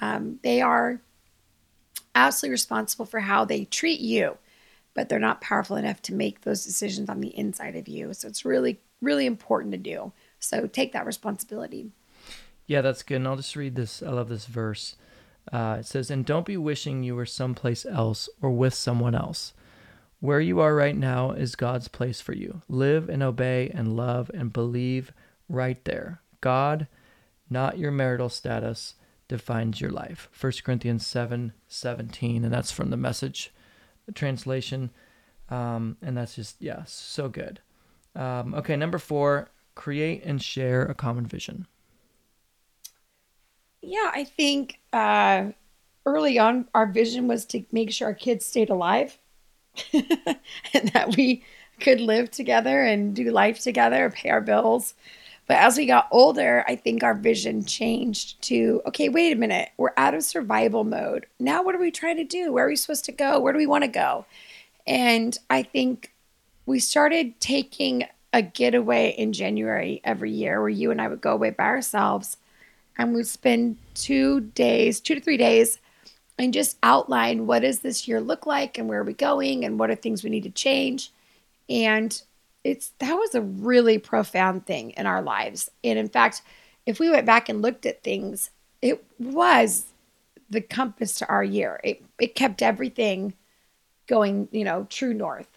Um, 0.01 0.38
they 0.42 0.62
are 0.62 1.01
absolutely 2.14 2.53
responsible 2.53 3.05
for 3.05 3.20
how 3.20 3.44
they 3.44 3.64
treat 3.64 4.01
you, 4.01 4.38
but 4.94 5.09
they're 5.09 5.18
not 5.18 5.40
powerful 5.40 5.77
enough 5.77 6.01
to 6.03 6.14
make 6.14 6.42
those 6.42 6.64
decisions 6.64 7.09
on 7.09 7.20
the 7.20 7.37
inside 7.37 7.75
of 7.75 7.88
you. 7.88 8.14
So 8.14 8.29
it's 8.29 8.44
really, 8.44 8.81
really 9.03 9.27
important 9.27 9.73
to 9.73 9.79
do. 9.79 10.12
So 10.38 10.66
take 10.66 10.92
that 10.92 11.05
responsibility. 11.05 11.90
Yeah, 12.66 12.81
that's 12.81 13.03
good. 13.03 13.16
And 13.16 13.29
I'll 13.29 13.37
just 13.37 13.57
read 13.57 13.75
this. 13.75 14.03
I 14.03 14.11
love 14.11 14.29
this 14.29 14.47
verse. 14.47 14.94
Uh, 15.53 15.79
it 15.81 15.87
says, 15.87 16.11
And 16.11 16.25
don't 16.25 16.47
be 16.47 16.57
wishing 16.57 17.03
you 17.03 17.16
were 17.16 17.27
someplace 17.27 17.85
else 17.85 18.29
or 18.40 18.51
with 18.51 18.73
someone 18.73 19.14
else. 19.14 19.53
Where 20.20 20.40
you 20.40 20.61
are 20.61 20.75
right 20.75 20.97
now 20.97 21.33
is 21.33 21.55
God's 21.55 21.88
place 21.88 22.20
for 22.20 22.33
you. 22.33 22.62
Live 22.68 23.11
and 23.11 23.23
obey 23.23 23.70
and 23.75 23.94
love 23.94 24.31
and 24.33 24.53
believe 24.53 25.12
right 25.49 25.83
there. 25.85 26.21
God 26.41 26.89
not 27.51 27.79
your 27.79 27.91
marital 27.91 28.29
status, 28.29 28.95
defines 29.29 29.81
your 29.81 29.91
life. 29.91 30.29
1 30.39 30.53
Corinthians 30.65 31.07
7 31.07 31.53
17, 31.67 32.45
and 32.45 32.53
that's 32.53 32.73
from 32.73 32.91
the 32.91 32.97
message 32.97 33.53
translation. 34.15 34.91
Um, 35.49 35.97
and 36.03 36.17
that's 36.17 36.35
just, 36.35 36.61
yeah, 36.61 36.83
so 36.87 37.29
good. 37.29 37.61
Um, 38.17 38.55
okay, 38.55 38.77
number 38.77 38.99
four, 38.99 39.51
create 39.75 40.25
and 40.25 40.41
share 40.43 40.83
a 40.83 40.95
common 40.95 41.27
vision. 41.27 41.67
Yeah, 43.83 44.11
I 44.15 44.25
think 44.25 44.81
uh, 44.93 45.51
early 46.07 46.39
on, 46.39 46.67
our 46.75 46.87
vision 46.87 47.29
was 47.29 47.45
to 47.47 47.65
make 47.73 47.93
sure 47.93 48.09
our 48.09 48.15
kids 48.15 48.47
stayed 48.47 48.71
alive 48.71 49.19
and 49.93 50.89
that 50.95 51.17
we 51.17 51.45
could 51.81 52.01
live 52.01 52.31
together 52.31 52.83
and 52.83 53.15
do 53.15 53.31
life 53.31 53.61
together, 53.61 54.11
pay 54.11 54.31
our 54.31 54.41
bills. 54.41 54.95
But 55.47 55.59
as 55.59 55.77
we 55.77 55.87
got 55.87 56.09
older, 56.11 56.65
I 56.67 56.77
think 56.77 57.03
our 57.03 57.15
vision 57.15 57.65
changed 57.65 58.41
to 58.43 58.81
okay, 58.87 59.09
wait 59.09 59.33
a 59.33 59.39
minute, 59.39 59.71
we're 59.77 59.93
out 59.97 60.15
of 60.15 60.23
survival 60.25 60.85
mode. 60.85 61.27
Now, 61.39 61.63
what 61.63 61.75
are 61.75 61.81
we 61.81 61.91
trying 61.91 62.17
to 62.17 62.25
do? 62.25 62.53
Where 62.53 62.65
are 62.65 62.69
we 62.69 62.77
supposed 62.77 63.05
to 63.07 63.13
go? 63.13 63.39
Where 63.41 63.53
do 63.53 63.59
we 63.59 63.67
want 63.67 63.85
to 63.85 63.89
go? 63.89 64.25
And 64.87 65.37
I 65.51 65.63
think 65.63 66.13
we 66.67 66.79
started 66.79 67.41
taking 67.41 68.05
a 68.33 68.43
getaway 68.43 69.11
in 69.11 69.33
January 69.33 70.01
every 70.03 70.31
year 70.31 70.61
where 70.61 70.71
you 70.71 70.91
and 70.91 71.01
I 71.01 71.09
would 71.09 71.21
go 71.21 71.33
away 71.33 71.51
by 71.51 71.65
ourselves 71.65 72.37
and 72.97 73.15
we'd 73.15 73.27
spend 73.27 73.77
two 73.95 74.41
days, 74.41 75.01
two 75.01 75.15
to 75.15 75.21
three 75.21 75.37
days, 75.37 75.79
and 76.39 76.53
just 76.53 76.77
outline 76.83 77.47
what 77.47 77.61
does 77.61 77.81
this 77.81 78.09
year 78.09 78.21
look 78.21 78.47
like 78.47 78.77
and 78.77 78.89
where 78.89 79.01
are 79.01 79.05
we 79.05 79.13
going 79.13 79.65
and 79.65 79.79
what 79.79 79.91
are 79.91 79.95
things 79.95 80.25
we 80.25 80.31
need 80.31 80.43
to 80.45 80.51
change. 80.51 81.13
And 81.69 82.21
it's 82.64 82.92
that 82.98 83.14
was 83.14 83.35
a 83.35 83.42
really 83.42 83.98
profound 83.98 84.66
thing 84.66 84.90
in 84.92 85.07
our 85.07 85.22
lives. 85.22 85.70
And 85.85 85.98
in 85.98 86.09
fact, 86.09 86.42
if 86.87 86.98
we 86.98 87.11
went 87.11 87.27
back 87.27 87.48
and 87.48 87.62
looked 87.62 87.87
at 87.87 88.03
things, 88.03 88.50
it 88.83 89.05
was 89.18 89.87
the 90.50 90.61
compass 90.61 91.14
to 91.16 91.29
our 91.29 91.44
year. 91.44 91.81
It 91.85 92.03
it 92.18 92.35
kept 92.35 92.62
everything 92.62 93.35
going, 94.07 94.48
you 94.50 94.64
know, 94.64 94.87
true 94.90 95.14
north. 95.14 95.48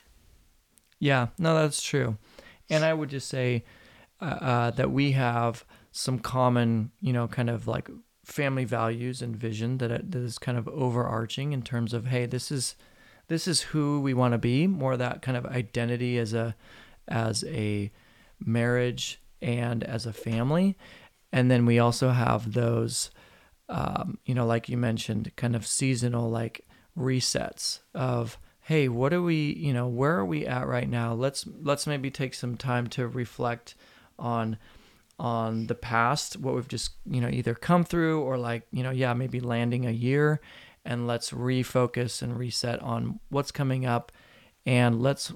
Yeah, 1.00 1.28
no, 1.38 1.56
that's 1.56 1.82
true. 1.82 2.18
And 2.70 2.84
I 2.84 2.94
would 2.94 3.10
just 3.10 3.30
say 3.30 3.64
uh, 4.22 4.26
uh, 4.26 4.72
that 4.72 4.92
we 4.92 5.12
have 5.12 5.64
some 5.92 6.20
common, 6.20 6.92
you 7.02 7.14
know, 7.14 7.28
kind 7.28 7.50
of 7.50 7.68
like 7.68 7.90
family 8.24 8.66
values 8.66 9.22
and 9.22 9.36
vision 9.36 9.78
that, 9.78 10.12
that 10.12 10.20
is 10.20 10.38
kind 10.38 10.58
of 10.58 10.68
overarching 10.68 11.54
in 11.54 11.62
terms 11.62 11.94
of, 11.94 12.08
hey, 12.08 12.26
this 12.26 12.52
is 12.52 12.76
this 13.28 13.48
is 13.48 13.62
who 13.62 14.00
we 14.00 14.14
want 14.14 14.34
to 14.34 14.38
be. 14.38 14.68
More 14.68 14.98
that 14.98 15.22
kind 15.22 15.38
of 15.38 15.46
identity 15.46 16.18
as 16.18 16.34
a 16.34 16.56
as 17.08 17.44
a 17.46 17.92
marriage 18.40 19.22
and 19.42 19.84
as 19.84 20.06
a 20.06 20.14
family. 20.14 20.78
And 21.32 21.52
then 21.52 21.66
we 21.66 21.80
also 21.80 22.10
have 22.10 22.54
those, 22.54 23.12
um, 23.70 24.18
you 24.26 24.34
know, 24.34 24.46
like 24.46 24.70
you 24.70 24.78
mentioned, 24.78 25.32
kind 25.36 25.56
of 25.56 25.68
seasonal 25.68 26.30
like 26.30 26.66
resets 26.98 27.80
of, 27.94 28.38
hey, 28.62 28.88
what 28.88 29.14
are 29.14 29.22
we, 29.22 29.54
you 29.54 29.74
know, 29.74 29.88
where 29.88 30.18
are 30.18 30.26
we 30.26 30.46
at 30.46 30.68
right 30.68 30.90
now? 30.90 31.14
Let's 31.14 31.46
let's 31.62 31.88
maybe 31.88 32.12
take 32.12 32.34
some 32.34 32.58
time 32.58 32.88
to 32.88 33.08
reflect 33.08 33.76
on 34.18 34.58
on 35.20 35.68
the 35.68 35.76
past, 35.76 36.38
what 36.38 36.54
we've 36.54 36.68
just, 36.68 36.92
you 37.06 37.20
know, 37.20 37.30
either 37.30 37.56
come 37.56 37.84
through 37.84 38.22
or 38.22 38.38
like, 38.38 38.68
you 38.72 38.84
know, 38.84 38.92
yeah, 38.92 39.14
maybe 39.14 39.40
landing 39.40 39.86
a 39.86 39.92
year 39.92 40.40
and 40.86 41.08
let's 41.08 41.32
refocus 41.32 42.22
and 42.22 42.38
reset 42.38 42.80
on 42.82 43.20
what's 43.30 43.52
coming 43.52 43.86
up 43.86 44.12
and 44.66 45.02
let's 45.02 45.34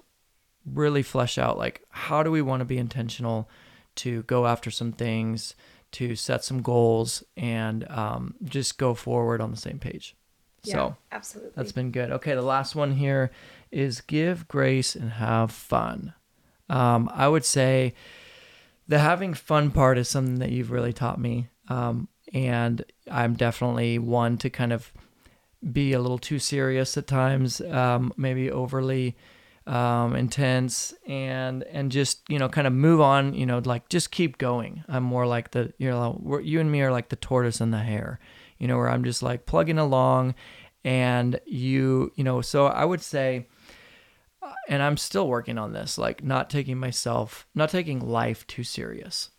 really 0.65 1.03
flesh 1.03 1.37
out 1.37 1.57
like 1.57 1.83
how 1.89 2.23
do 2.23 2.31
we 2.31 2.41
want 2.41 2.61
to 2.61 2.65
be 2.65 2.77
intentional 2.77 3.49
to 3.95 4.23
go 4.23 4.47
after 4.47 4.71
some 4.71 4.91
things 4.91 5.55
to 5.91 6.15
set 6.15 6.43
some 6.43 6.61
goals 6.61 7.23
and 7.35 7.87
um, 7.89 8.35
just 8.43 8.77
go 8.77 8.93
forward 8.93 9.41
on 9.41 9.51
the 9.51 9.57
same 9.57 9.77
page. 9.77 10.15
Yeah, 10.63 10.73
so 10.73 10.97
absolutely. 11.11 11.51
that's 11.55 11.71
been 11.71 11.91
good. 11.91 12.11
Okay 12.11 12.35
the 12.35 12.41
last 12.41 12.75
one 12.75 12.93
here 12.93 13.31
is 13.71 14.01
give 14.01 14.47
grace 14.47 14.95
and 14.95 15.11
have 15.11 15.51
fun. 15.51 16.13
Um, 16.69 17.09
i 17.13 17.27
would 17.27 17.43
say 17.43 17.93
the 18.87 18.99
having 18.99 19.33
fun 19.33 19.71
part 19.71 19.97
is 19.97 20.07
something 20.07 20.39
that 20.39 20.51
you've 20.51 20.71
really 20.71 20.93
taught 20.93 21.19
me 21.19 21.49
um, 21.67 22.07
and 22.33 22.85
i'm 23.11 23.33
definitely 23.33 23.99
one 23.99 24.37
to 24.37 24.49
kind 24.49 24.71
of 24.71 24.93
be 25.73 25.91
a 25.91 25.99
little 25.99 26.17
too 26.17 26.39
serious 26.39 26.97
at 26.97 27.07
times 27.07 27.59
um, 27.59 28.13
maybe 28.15 28.49
overly 28.49 29.17
um, 29.67 30.15
intense 30.15 30.93
and 31.07 31.63
and 31.63 31.91
just 31.91 32.21
you 32.29 32.39
know 32.39 32.49
kind 32.49 32.67
of 32.67 32.73
move 32.73 32.99
on 32.99 33.33
you 33.33 33.45
know 33.45 33.61
like 33.63 33.89
just 33.89 34.11
keep 34.11 34.37
going. 34.37 34.83
I'm 34.87 35.03
more 35.03 35.27
like 35.27 35.51
the 35.51 35.73
you 35.77 35.89
know 35.89 36.39
you 36.43 36.59
and 36.59 36.71
me 36.71 36.81
are 36.81 36.91
like 36.91 37.09
the 37.09 37.15
tortoise 37.15 37.61
and 37.61 37.73
the 37.73 37.79
hare 37.79 38.19
you 38.61 38.67
know 38.67 38.77
where 38.77 38.89
i'm 38.89 39.03
just 39.03 39.23
like 39.23 39.47
plugging 39.47 39.79
along 39.79 40.35
and 40.85 41.39
you 41.45 42.11
you 42.15 42.23
know 42.23 42.41
so 42.41 42.67
i 42.67 42.85
would 42.85 43.01
say 43.01 43.47
uh, 44.43 44.53
and 44.69 44.83
i'm 44.83 44.97
still 44.97 45.27
working 45.27 45.57
on 45.57 45.73
this 45.73 45.97
like 45.97 46.23
not 46.23 46.49
taking 46.49 46.77
myself 46.77 47.47
not 47.55 47.71
taking 47.71 47.99
life 47.99 48.45
too 48.45 48.63
serious 48.63 49.31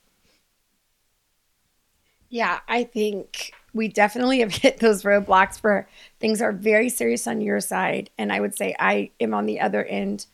yeah 2.33 2.59
i 2.67 2.83
think 2.83 3.53
we 3.75 3.89
definitely 3.89 4.41
have 4.41 4.55
hit 4.63 4.79
those 4.79 5.03
roadblocks 5.03 5.59
where 5.59 5.89
things 6.21 6.43
are 6.43 6.53
very 6.53 6.89
serious 6.89 7.27
on 7.27 7.41
your 7.41 7.61
side. 7.61 8.11
And 8.19 8.33
I 8.33 8.41
would 8.41 8.57
say 8.57 8.75
I 8.79 9.11
am 9.21 9.35
on 9.35 9.47
the 9.47 9.61
other 9.61 9.85
end 9.85 10.27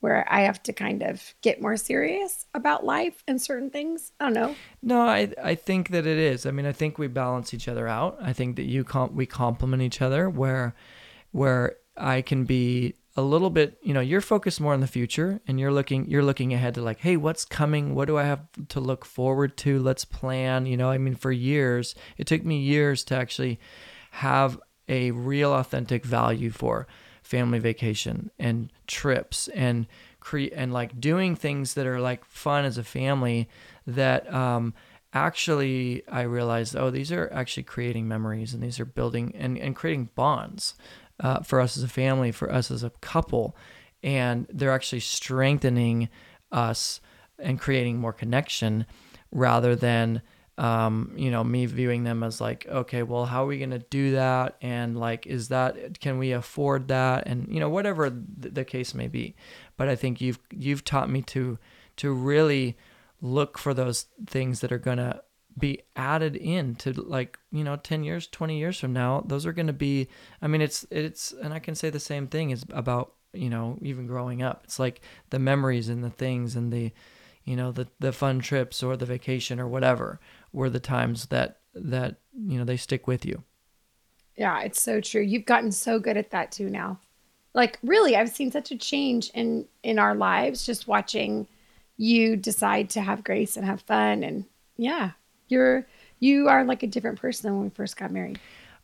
where 0.00 0.26
I 0.32 0.42
have 0.42 0.62
to 0.62 0.72
kind 0.72 1.02
of 1.02 1.34
get 1.42 1.60
more 1.60 1.76
serious 1.76 2.46
about 2.54 2.86
life 2.86 3.22
and 3.28 3.40
certain 3.40 3.68
things. 3.68 4.12
I 4.18 4.24
don't 4.24 4.34
know. 4.34 4.56
No, 4.82 5.02
I 5.02 5.32
I 5.42 5.54
think 5.54 5.90
that 5.90 6.06
it 6.06 6.16
is. 6.16 6.46
I 6.46 6.52
mean, 6.52 6.64
I 6.64 6.72
think 6.72 6.96
we 6.96 7.06
balance 7.06 7.52
each 7.52 7.68
other 7.68 7.86
out. 7.86 8.16
I 8.20 8.32
think 8.32 8.56
that 8.56 8.64
you 8.64 8.82
com- 8.82 9.14
we 9.14 9.26
complement 9.26 9.82
each 9.82 10.00
other 10.00 10.30
where 10.30 10.74
where 11.32 11.76
I 11.98 12.22
can 12.22 12.44
be 12.44 12.94
a 13.16 13.22
little 13.22 13.50
bit, 13.50 13.78
you 13.82 13.92
know, 13.92 14.00
you're 14.00 14.20
focused 14.20 14.60
more 14.60 14.72
on 14.72 14.80
the 14.80 14.86
future 14.86 15.40
and 15.46 15.58
you're 15.58 15.72
looking 15.72 16.08
you're 16.08 16.22
looking 16.22 16.54
ahead 16.54 16.74
to 16.74 16.82
like, 16.82 17.00
hey, 17.00 17.16
what's 17.16 17.44
coming? 17.44 17.94
What 17.94 18.06
do 18.06 18.16
I 18.16 18.24
have 18.24 18.46
to 18.68 18.80
look 18.80 19.04
forward 19.04 19.56
to? 19.58 19.80
Let's 19.80 20.04
plan, 20.04 20.66
you 20.66 20.76
know. 20.76 20.90
I 20.90 20.98
mean, 20.98 21.16
for 21.16 21.32
years, 21.32 21.94
it 22.16 22.26
took 22.26 22.44
me 22.44 22.58
years 22.58 23.02
to 23.04 23.16
actually 23.16 23.58
have 24.12 24.60
a 24.88 25.10
real 25.10 25.52
authentic 25.52 26.04
value 26.04 26.50
for 26.50 26.86
family 27.22 27.58
vacation 27.58 28.30
and 28.38 28.72
trips 28.86 29.48
and 29.48 29.86
create 30.20 30.52
and 30.54 30.72
like 30.72 31.00
doing 31.00 31.34
things 31.34 31.74
that 31.74 31.86
are 31.86 32.00
like 32.00 32.24
fun 32.24 32.64
as 32.64 32.78
a 32.78 32.84
family 32.84 33.48
that 33.86 34.32
um 34.32 34.74
actually 35.12 36.02
I 36.08 36.22
realized, 36.22 36.76
oh, 36.76 36.90
these 36.90 37.10
are 37.10 37.28
actually 37.32 37.64
creating 37.64 38.06
memories 38.06 38.54
and 38.54 38.62
these 38.62 38.78
are 38.78 38.84
building 38.84 39.34
and, 39.36 39.58
and 39.58 39.74
creating 39.74 40.10
bonds 40.14 40.74
uh, 41.20 41.40
for 41.40 41.60
us 41.60 41.76
as 41.76 41.82
a 41.82 41.88
family, 41.88 42.32
for 42.32 42.50
us 42.52 42.70
as 42.70 42.82
a 42.82 42.90
couple, 43.00 43.56
and 44.02 44.46
they're 44.50 44.72
actually 44.72 45.00
strengthening 45.00 46.08
us 46.50 47.00
and 47.38 47.60
creating 47.60 47.98
more 47.98 48.12
connection 48.12 48.86
rather 49.30 49.76
than 49.76 50.22
um, 50.58 51.12
you 51.16 51.30
know 51.30 51.42
me 51.42 51.64
viewing 51.64 52.04
them 52.04 52.22
as 52.22 52.38
like 52.38 52.66
okay 52.68 53.02
well 53.02 53.24
how 53.24 53.44
are 53.44 53.46
we 53.46 53.58
going 53.58 53.70
to 53.70 53.78
do 53.78 54.12
that? 54.12 54.56
And 54.60 54.98
like 54.98 55.26
is 55.26 55.48
that 55.48 56.00
can 56.00 56.18
we 56.18 56.32
afford 56.32 56.88
that? 56.88 57.26
And 57.26 57.48
you 57.52 57.60
know 57.60 57.70
whatever 57.70 58.10
the 58.10 58.64
case 58.64 58.94
may 58.94 59.08
be. 59.08 59.34
But 59.76 59.88
i 59.88 59.96
think 59.96 60.20
you've 60.20 60.38
you've 60.50 60.84
taught 60.84 61.08
me 61.08 61.22
to 61.22 61.58
to 61.96 62.12
really 62.12 62.76
look 63.22 63.58
for 63.58 63.74
those 63.74 64.06
things 64.26 64.60
that 64.60 64.72
are 64.72 64.78
going 64.78 64.98
to 64.98 65.22
be 65.60 65.80
added 65.96 66.36
in 66.36 66.74
to 66.74 66.92
like 66.92 67.38
you 67.52 67.62
know 67.62 67.76
10 67.76 68.02
years 68.04 68.26
20 68.26 68.58
years 68.58 68.78
from 68.78 68.92
now 68.92 69.22
those 69.26 69.46
are 69.46 69.52
going 69.52 69.66
to 69.66 69.72
be 69.72 70.08
i 70.42 70.46
mean 70.46 70.60
it's 70.60 70.86
it's 70.90 71.32
and 71.42 71.52
i 71.52 71.58
can 71.58 71.74
say 71.74 71.90
the 71.90 72.00
same 72.00 72.26
thing 72.26 72.50
is 72.50 72.64
about 72.70 73.12
you 73.32 73.50
know 73.50 73.78
even 73.82 74.06
growing 74.06 74.42
up. 74.42 74.62
It's 74.64 74.78
like 74.78 75.00
the 75.30 75.38
memories 75.38 75.88
and 75.88 76.02
the 76.02 76.10
things 76.10 76.56
and 76.56 76.72
the 76.72 76.92
you 77.44 77.56
know 77.56 77.72
the 77.72 77.88
the 77.98 78.12
fun 78.12 78.40
trips 78.40 78.82
or 78.82 78.96
the 78.96 79.06
vacation 79.06 79.60
or 79.60 79.68
whatever 79.68 80.20
were 80.52 80.70
the 80.70 80.80
times 80.80 81.26
that 81.26 81.60
that 81.74 82.16
you 82.34 82.58
know 82.58 82.64
they 82.64 82.76
stick 82.76 83.06
with 83.06 83.24
you. 83.24 83.42
Yeah 84.36 84.60
it's 84.62 84.80
so 84.80 85.00
true. 85.00 85.22
You've 85.22 85.46
gotten 85.46 85.72
so 85.72 85.98
good 85.98 86.16
at 86.16 86.30
that 86.30 86.52
too 86.52 86.70
now. 86.70 86.98
Like 87.52 87.78
really 87.82 88.14
i've 88.14 88.30
seen 88.30 88.52
such 88.52 88.70
a 88.70 88.78
change 88.78 89.30
in 89.34 89.66
in 89.82 89.98
our 89.98 90.14
lives 90.14 90.64
just 90.64 90.86
watching 90.86 91.48
you 91.96 92.36
decide 92.36 92.88
to 92.90 93.00
have 93.00 93.24
grace 93.24 93.56
and 93.56 93.66
have 93.66 93.80
fun 93.82 94.22
and 94.22 94.44
yeah 94.76 95.10
you're 95.50 95.86
you 96.18 96.48
are 96.48 96.64
like 96.64 96.82
a 96.82 96.86
different 96.86 97.20
person 97.20 97.48
than 97.48 97.56
when 97.56 97.64
we 97.64 97.70
first 97.70 97.96
got 97.96 98.10
married. 98.10 98.38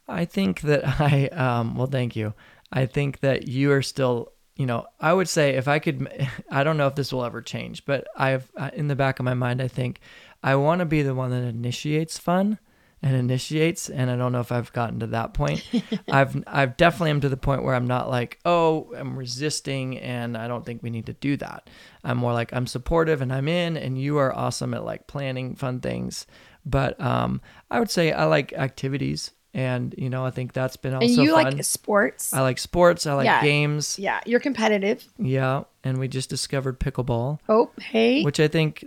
I 0.08 0.24
think 0.24 0.62
that 0.62 0.84
I 1.00 1.26
um 1.28 1.76
well 1.76 1.86
thank 1.86 2.16
you. 2.16 2.34
I 2.72 2.86
think 2.86 3.20
that 3.20 3.46
you 3.48 3.72
are 3.72 3.82
still 3.82 4.32
you 4.56 4.64
know, 4.64 4.86
I 4.98 5.12
would 5.12 5.28
say 5.28 5.50
if 5.50 5.68
I 5.68 5.78
could, 5.78 6.08
I 6.50 6.64
don't 6.64 6.78
know 6.78 6.86
if 6.86 6.94
this 6.94 7.12
will 7.12 7.24
ever 7.24 7.42
change, 7.42 7.84
but 7.84 8.06
I've 8.16 8.50
in 8.72 8.88
the 8.88 8.96
back 8.96 9.18
of 9.18 9.24
my 9.24 9.34
mind, 9.34 9.60
I 9.60 9.68
think 9.68 10.00
I 10.42 10.56
want 10.56 10.80
to 10.80 10.86
be 10.86 11.02
the 11.02 11.14
one 11.14 11.30
that 11.30 11.42
initiates 11.42 12.18
fun 12.18 12.58
and 13.02 13.14
initiates, 13.14 13.90
and 13.90 14.10
I 14.10 14.16
don't 14.16 14.32
know 14.32 14.40
if 14.40 14.50
I've 14.50 14.72
gotten 14.72 15.00
to 15.00 15.06
that 15.08 15.34
point. 15.34 15.62
I've 16.10 16.42
I've 16.46 16.76
definitely 16.76 17.10
am 17.10 17.20
to 17.20 17.28
the 17.28 17.36
point 17.36 17.62
where 17.62 17.74
I'm 17.74 17.86
not 17.86 18.08
like, 18.08 18.38
oh, 18.44 18.92
I'm 18.96 19.18
resisting, 19.18 19.98
and 19.98 20.36
I 20.36 20.48
don't 20.48 20.64
think 20.64 20.82
we 20.82 20.90
need 20.90 21.06
to 21.06 21.12
do 21.12 21.36
that. 21.36 21.68
I'm 22.02 22.16
more 22.16 22.32
like 22.32 22.52
I'm 22.52 22.66
supportive 22.66 23.20
and 23.20 23.32
I'm 23.32 23.48
in, 23.48 23.76
and 23.76 24.00
you 24.00 24.16
are 24.18 24.34
awesome 24.34 24.72
at 24.72 24.84
like 24.84 25.06
planning 25.06 25.54
fun 25.54 25.80
things. 25.80 26.26
But 26.66 27.00
um, 27.00 27.40
I 27.70 27.78
would 27.78 27.90
say 27.90 28.10
I 28.12 28.24
like 28.24 28.52
activities, 28.52 29.30
and 29.54 29.94
you 29.96 30.10
know 30.10 30.26
I 30.26 30.30
think 30.30 30.52
that's 30.52 30.76
been 30.76 30.94
also. 30.94 31.06
And 31.06 31.14
you 31.16 31.32
fun. 31.34 31.44
like 31.54 31.64
sports. 31.64 32.34
I 32.34 32.40
like 32.40 32.58
sports. 32.58 33.06
I 33.06 33.14
like 33.14 33.24
Yeah. 33.26 33.40
games. 33.42 33.98
yeah, 33.98 34.20
you're 34.26 34.40
competitive. 34.40 35.06
Yeah, 35.18 35.62
and 35.84 35.98
we 35.98 36.08
just 36.08 36.28
discovered 36.28 36.80
pickleball, 36.80 37.38
Oh, 37.48 37.70
hey, 37.80 38.22
which 38.24 38.40
I 38.40 38.48
think 38.48 38.84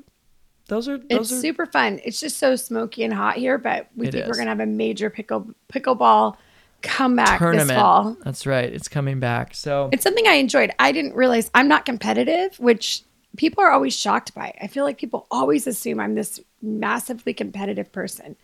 those 0.67 0.87
are 0.89 0.99
it's 1.09 1.31
are 1.31 1.35
super 1.41 1.65
fun. 1.65 1.99
It's 2.03 2.19
just 2.19 2.37
so 2.37 2.55
smoky 2.57 3.03
and 3.03 3.13
hot 3.13 3.37
here, 3.37 3.57
but 3.57 3.87
we 3.95 4.11
think 4.11 4.27
we're 4.27 4.35
gonna 4.35 4.49
have 4.49 4.59
a 4.59 4.65
major 4.65 5.09
pickle 5.09 5.47
pickleball 5.73 6.35
comeback 6.81 7.39
tournament. 7.39 7.69
this 7.69 7.75
fall. 7.77 8.17
That's 8.23 8.45
right. 8.45 8.71
It's 8.71 8.87
coming 8.87 9.19
back. 9.19 9.53
So 9.55 9.89
It's 9.91 10.03
something 10.03 10.27
I 10.27 10.33
enjoyed. 10.33 10.71
I 10.79 10.91
didn't 10.91 11.13
realize 11.15 11.49
I'm 11.53 11.67
not 11.67 11.85
competitive, 11.85 12.57
which 12.59 13.03
people 13.37 13.63
are 13.63 13.71
always 13.71 13.97
shocked 13.97 14.33
by. 14.33 14.53
I 14.61 14.67
feel 14.67 14.83
like 14.85 14.97
people 14.97 15.27
always 15.31 15.67
assume 15.67 15.99
I'm 15.99 16.15
this 16.15 16.39
massively 16.61 17.33
competitive 17.33 17.91
person. 17.91 18.35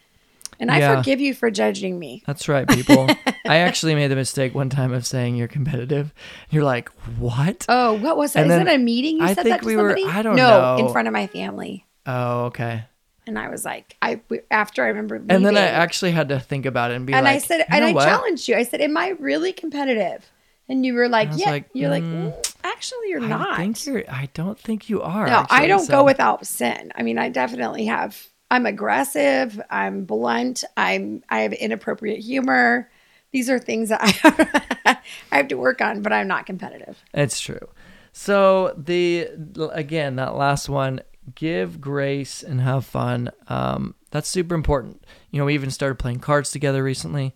And 0.59 0.71
I 0.71 0.95
forgive 0.95 1.19
you 1.19 1.33
for 1.33 1.51
judging 1.51 1.99
me. 1.99 2.23
that's 2.25 2.47
right, 2.47 2.65
people. 2.67 3.09
I 3.45 3.57
actually 3.57 3.93
made 3.93 4.07
the 4.07 4.15
mistake 4.15 4.55
one 4.55 4.69
time 4.69 4.93
of 4.93 5.05
saying 5.05 5.35
you're 5.35 5.49
competitive. 5.49 6.13
You're 6.49 6.63
like, 6.63 6.89
what? 7.17 7.65
Oh, 7.67 7.93
what 7.93 8.15
was 8.15 8.33
that? 8.33 8.47
Is 8.47 8.53
it 8.53 8.67
a 8.67 8.77
meeting 8.77 9.17
you 9.17 9.23
I 9.25 9.33
said 9.33 9.43
think 9.43 9.61
that 9.61 9.65
we 9.65 9.75
were- 9.75 9.97
I 10.07 10.21
don't 10.21 10.37
no, 10.37 10.77
know. 10.77 10.85
in 10.85 10.91
front 10.93 11.07
of 11.09 11.13
my 11.13 11.27
family. 11.27 11.85
Oh, 12.05 12.45
okay. 12.45 12.85
And 13.27 13.37
I 13.39 13.49
was 13.49 13.65
like, 13.65 13.97
I 14.01 14.21
after 14.51 14.83
I 14.83 14.87
remember 14.89 15.15
leaving, 15.17 15.35
And 15.35 15.45
then 15.45 15.57
I 15.57 15.61
actually 15.67 16.11
had 16.11 16.29
to 16.29 16.39
think 16.39 16.65
about 16.67 16.91
it 16.91 16.95
and 16.95 17.07
be 17.07 17.13
and 17.13 17.25
like, 17.25 17.35
I 17.35 17.37
said, 17.39 17.65
and 17.69 17.83
I 17.83 17.91
what? 17.91 18.05
challenged 18.05 18.47
you. 18.47 18.55
I 18.55 18.61
said, 18.63 18.81
"Am 18.81 18.95
I 18.95 19.09
really 19.19 19.51
competitive?" 19.51 20.29
And 20.69 20.85
you 20.85 20.93
were 20.93 21.09
like, 21.09 21.29
"Yeah." 21.33 21.49
like, 21.49 21.69
you're 21.73 21.89
like, 21.89 22.03
mm, 22.03 22.31
"Mm, 22.31 22.54
"Actually, 22.65 23.09
you're 23.09 23.23
I 23.23 23.27
not." 23.27 23.57
think 23.57 23.85
you're. 23.85 24.03
I 24.09 24.29
don't 24.33 24.59
think 24.59 24.89
you 24.89 25.01
are. 25.01 25.27
no, 25.27 25.45
I 25.49 25.67
don't 25.67 25.85
so- 25.85 25.91
go 25.99 26.03
without 26.03 26.45
sin. 26.45 26.91
I 26.95 27.03
mean, 27.03 27.17
I 27.17 27.29
definitely 27.29 27.85
have. 27.85 28.27
I'm 28.51 28.65
aggressive. 28.65 29.59
I'm 29.69 30.05
blunt. 30.05 30.63
I'm. 30.75 31.23
I 31.29 31.41
have 31.41 31.53
inappropriate 31.53 32.19
humor. 32.19 32.89
These 33.31 33.49
are 33.49 33.59
things 33.59 33.89
that 33.89 33.99
I 34.01 34.97
I 35.31 35.35
have 35.37 35.47
to 35.49 35.55
work 35.55 35.81
on, 35.81 36.01
but 36.01 36.11
I'm 36.13 36.27
not 36.27 36.45
competitive. 36.45 37.03
It's 37.13 37.39
true. 37.39 37.69
So 38.13 38.73
the 38.77 39.27
again 39.73 40.15
that 40.15 40.35
last 40.35 40.69
one, 40.69 41.01
give 41.35 41.81
grace 41.81 42.43
and 42.43 42.61
have 42.61 42.85
fun. 42.85 43.31
Um, 43.49 43.95
that's 44.11 44.29
super 44.29 44.55
important. 44.55 45.03
You 45.31 45.39
know, 45.39 45.45
we 45.45 45.53
even 45.53 45.69
started 45.71 45.95
playing 45.99 46.19
cards 46.19 46.51
together 46.51 46.81
recently, 46.83 47.35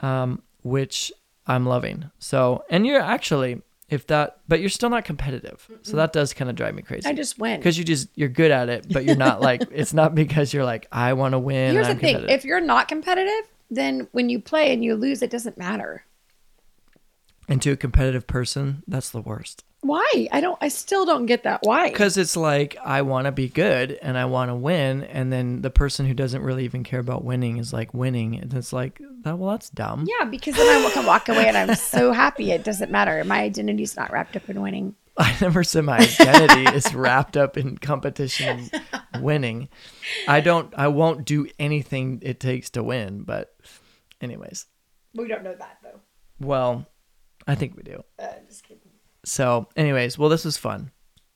um, 0.00 0.42
which 0.62 1.12
I'm 1.46 1.66
loving. 1.66 2.10
So, 2.20 2.64
and 2.70 2.86
you're 2.86 3.00
actually 3.00 3.62
if 3.92 4.06
that, 4.08 4.38
but 4.48 4.60
you're 4.60 4.68
still 4.68 4.90
not 4.90 5.04
competitive. 5.04 5.68
So 5.82 5.96
that 5.96 6.12
does 6.12 6.32
kind 6.32 6.48
of 6.50 6.56
drive 6.56 6.74
me 6.74 6.82
crazy. 6.82 7.08
I 7.08 7.12
just 7.12 7.38
win. 7.38 7.58
because 7.60 7.76
you 7.78 7.84
just 7.84 8.08
you're 8.14 8.28
good 8.28 8.50
at 8.50 8.68
it, 8.68 8.86
but 8.90 9.04
you're 9.04 9.16
not 9.16 9.40
like 9.40 9.62
it's 9.72 9.92
not 9.92 10.14
because 10.14 10.52
you're 10.54 10.64
like 10.64 10.86
I 10.90 11.12
want 11.12 11.32
to 11.32 11.38
win. 11.38 11.72
Here's 11.74 11.88
the 11.88 11.94
thing: 11.94 12.28
if 12.28 12.44
you're 12.44 12.60
not 12.60 12.88
competitive, 12.88 13.50
then 13.70 14.08
when 14.12 14.28
you 14.28 14.40
play 14.40 14.72
and 14.72 14.82
you 14.84 14.94
lose, 14.96 15.22
it 15.22 15.30
doesn't 15.30 15.58
matter. 15.58 16.04
and 17.48 17.60
to 17.62 17.70
a 17.72 17.76
competitive 17.76 18.26
person, 18.26 18.82
that's 18.86 19.10
the 19.10 19.20
worst. 19.20 19.64
Why? 19.82 20.28
I 20.30 20.40
don't. 20.40 20.56
I 20.60 20.68
still 20.68 21.04
don't 21.04 21.26
get 21.26 21.42
that. 21.42 21.60
Why? 21.64 21.90
Because 21.90 22.16
it's 22.16 22.36
like 22.36 22.76
I 22.84 23.02
want 23.02 23.26
to 23.26 23.32
be 23.32 23.48
good 23.48 23.98
and 24.00 24.16
I 24.16 24.24
want 24.26 24.48
to 24.50 24.54
win, 24.54 25.02
and 25.02 25.32
then 25.32 25.60
the 25.60 25.70
person 25.70 26.06
who 26.06 26.14
doesn't 26.14 26.40
really 26.40 26.64
even 26.64 26.84
care 26.84 27.00
about 27.00 27.24
winning 27.24 27.58
is 27.58 27.72
like 27.72 27.92
winning, 27.92 28.38
and 28.38 28.54
it's 28.54 28.72
like 28.72 29.00
that. 29.22 29.36
Well, 29.38 29.50
that's 29.50 29.70
dumb. 29.70 30.06
Yeah, 30.08 30.26
because 30.26 30.54
then 30.54 30.86
I 30.86 30.90
can 30.90 31.04
walk 31.04 31.28
away 31.28 31.48
and 31.48 31.56
I'm 31.56 31.74
so 31.74 32.12
happy. 32.12 32.52
It 32.52 32.62
doesn't 32.62 32.92
matter. 32.92 33.22
My 33.24 33.40
identity's 33.40 33.96
not 33.96 34.12
wrapped 34.12 34.36
up 34.36 34.48
in 34.48 34.62
winning. 34.62 34.94
I 35.18 35.36
never 35.40 35.62
said 35.64 35.84
my 35.84 35.98
identity 35.98 36.74
is 36.76 36.94
wrapped 36.94 37.36
up 37.36 37.58
in 37.58 37.76
competition 37.76 38.70
and 39.12 39.22
winning. 39.22 39.68
I 40.28 40.40
don't. 40.40 40.72
I 40.76 40.88
won't 40.88 41.24
do 41.26 41.48
anything 41.58 42.20
it 42.22 42.38
takes 42.38 42.70
to 42.70 42.84
win. 42.84 43.24
But, 43.24 43.52
anyways, 44.20 44.66
We 45.14 45.26
don't 45.26 45.42
know 45.42 45.54
that 45.56 45.78
though. 45.82 46.00
well, 46.40 46.86
I 47.48 47.56
think 47.56 47.76
we 47.76 47.82
do. 47.82 48.04
Uh, 48.18 48.28
just 48.48 48.62
kidding. 48.62 48.81
So, 49.24 49.68
anyways, 49.76 50.18
well, 50.18 50.28
this 50.28 50.44
was 50.44 50.56
fun. 50.56 50.90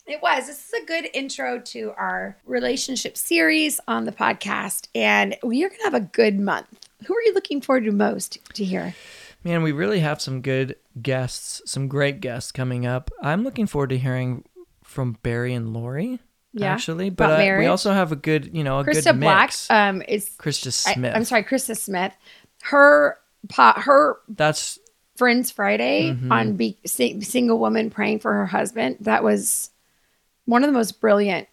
It 0.06 0.22
was. 0.22 0.46
This 0.46 0.68
is 0.68 0.82
a 0.82 0.86
good 0.86 1.08
intro 1.14 1.60
to 1.60 1.92
our 1.96 2.36
relationship 2.44 3.16
series 3.16 3.80
on 3.88 4.04
the 4.04 4.12
podcast, 4.12 4.88
and 4.94 5.36
we 5.42 5.64
are 5.64 5.68
going 5.68 5.80
to 5.80 5.84
have 5.84 5.94
a 5.94 6.00
good 6.00 6.38
month. 6.38 6.66
Who 7.06 7.14
are 7.14 7.22
you 7.22 7.34
looking 7.34 7.60
forward 7.60 7.84
to 7.84 7.92
most 7.92 8.38
to 8.54 8.64
hear? 8.64 8.94
Man, 9.42 9.62
we 9.62 9.72
really 9.72 10.00
have 10.00 10.20
some 10.20 10.42
good 10.42 10.76
guests, 11.00 11.62
some 11.66 11.88
great 11.88 12.20
guests 12.20 12.52
coming 12.52 12.86
up. 12.86 13.10
I'm 13.22 13.44
looking 13.44 13.66
forward 13.66 13.90
to 13.90 13.98
hearing 13.98 14.44
from 14.82 15.18
Barry 15.22 15.54
and 15.54 15.72
Lori. 15.72 16.20
Yeah, 16.52 16.72
actually, 16.72 17.10
but 17.10 17.40
uh, 17.40 17.56
we 17.58 17.66
also 17.66 17.92
have 17.92 18.12
a 18.12 18.16
good, 18.16 18.50
you 18.54 18.64
know, 18.64 18.78
a 18.78 18.84
Krista 18.84 19.12
good 19.12 19.20
Black 19.20 19.48
mix. 19.48 19.70
um, 19.70 20.02
is. 20.08 20.30
Krista 20.38 20.72
Smith. 20.72 21.14
I'm 21.14 21.24
sorry, 21.24 21.44
Krista 21.44 21.76
Smith. 21.76 22.14
Her 22.62 23.18
pot, 23.48 23.82
her 23.82 24.18
That's 24.28 24.78
Friends 25.16 25.50
Friday 25.50 26.10
Mm-hmm. 26.12 26.30
on 26.32 26.52
be, 26.56 26.76
sing, 26.86 27.22
single 27.22 27.58
woman 27.58 27.90
praying 27.90 28.20
for 28.20 28.32
her 28.32 28.46
husband. 28.46 28.96
That 29.00 29.22
was 29.24 29.70
one 30.44 30.62
of 30.62 30.68
the 30.68 30.72
most 30.72 31.00
brilliant 31.00 31.48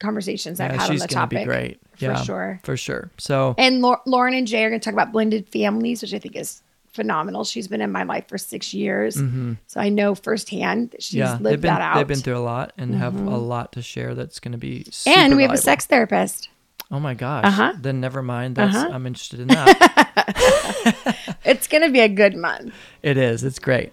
conversations 0.00 0.60
I've 0.60 0.72
yeah, 0.72 0.80
had 0.82 0.90
on 0.90 0.96
the 0.96 1.06
topic. 1.08 1.38
be 1.40 1.44
great. 1.44 1.80
for 1.98 2.16
sure. 2.24 2.60
for 2.62 2.76
sure. 2.76 3.10
So 3.18 3.54
And 3.58 3.80
Lau- 3.80 4.02
Lauren 4.06 4.34
and 4.34 4.46
Jay 4.46 4.64
are 4.64 4.68
going 4.68 4.80
to 4.80 4.84
talk 4.84 4.92
about 4.92 5.12
blended 5.12 5.48
families, 5.48 6.02
which 6.02 6.12
I 6.12 6.18
think 6.18 6.36
is 6.36 6.62
phenomenal. 6.92 7.44
She's 7.44 7.68
been 7.68 7.80
in 7.80 7.90
my 7.90 8.02
life 8.02 8.28
for 8.28 8.36
six 8.38 8.74
years, 8.74 9.14
so 9.66 9.80
I 9.80 9.88
know 9.88 10.14
firsthand 10.14 10.90
that 10.90 11.02
she's 11.02 11.20
Mm-hmm. 11.22 11.44
yeah, 11.44 11.50
lived 11.50 11.62
been 11.62 11.72
that 11.74 11.80
out. 11.80 11.90
Mm-hmm. 11.90 11.98
they've 11.98 12.08
been 12.08 12.18
through 12.20 12.36
a 12.38 12.40
lot 12.44 12.72
and 12.76 12.94
have 12.94 13.14
a 13.14 13.36
lot 13.36 13.72
to 13.72 13.82
share. 13.82 14.14
That's 14.14 14.38
going 14.40 14.52
to 14.52 14.58
be 14.58 14.84
super 14.90 15.18
and 15.18 15.36
we 15.36 15.42
have 15.42 15.52
a 15.52 15.56
sex 15.56 15.86
therapist. 15.86 16.48
Oh 16.90 17.00
my 17.00 17.14
gosh! 17.14 17.46
Uh-huh. 17.46 17.72
Then 17.80 18.00
never 18.00 18.22
mind. 18.22 18.56
That's 18.56 18.76
Uh-huh. 18.76 18.90
I'm 18.92 19.06
interested 19.06 19.40
in 19.40 19.48
that. 19.48 20.10
It's 21.44 21.68
going 21.68 21.82
to 21.82 21.90
be 21.90 22.00
a 22.00 22.08
good 22.08 22.36
month. 22.36 22.74
it 23.02 23.18
is. 23.18 23.44
It's 23.44 23.58
great. 23.58 23.92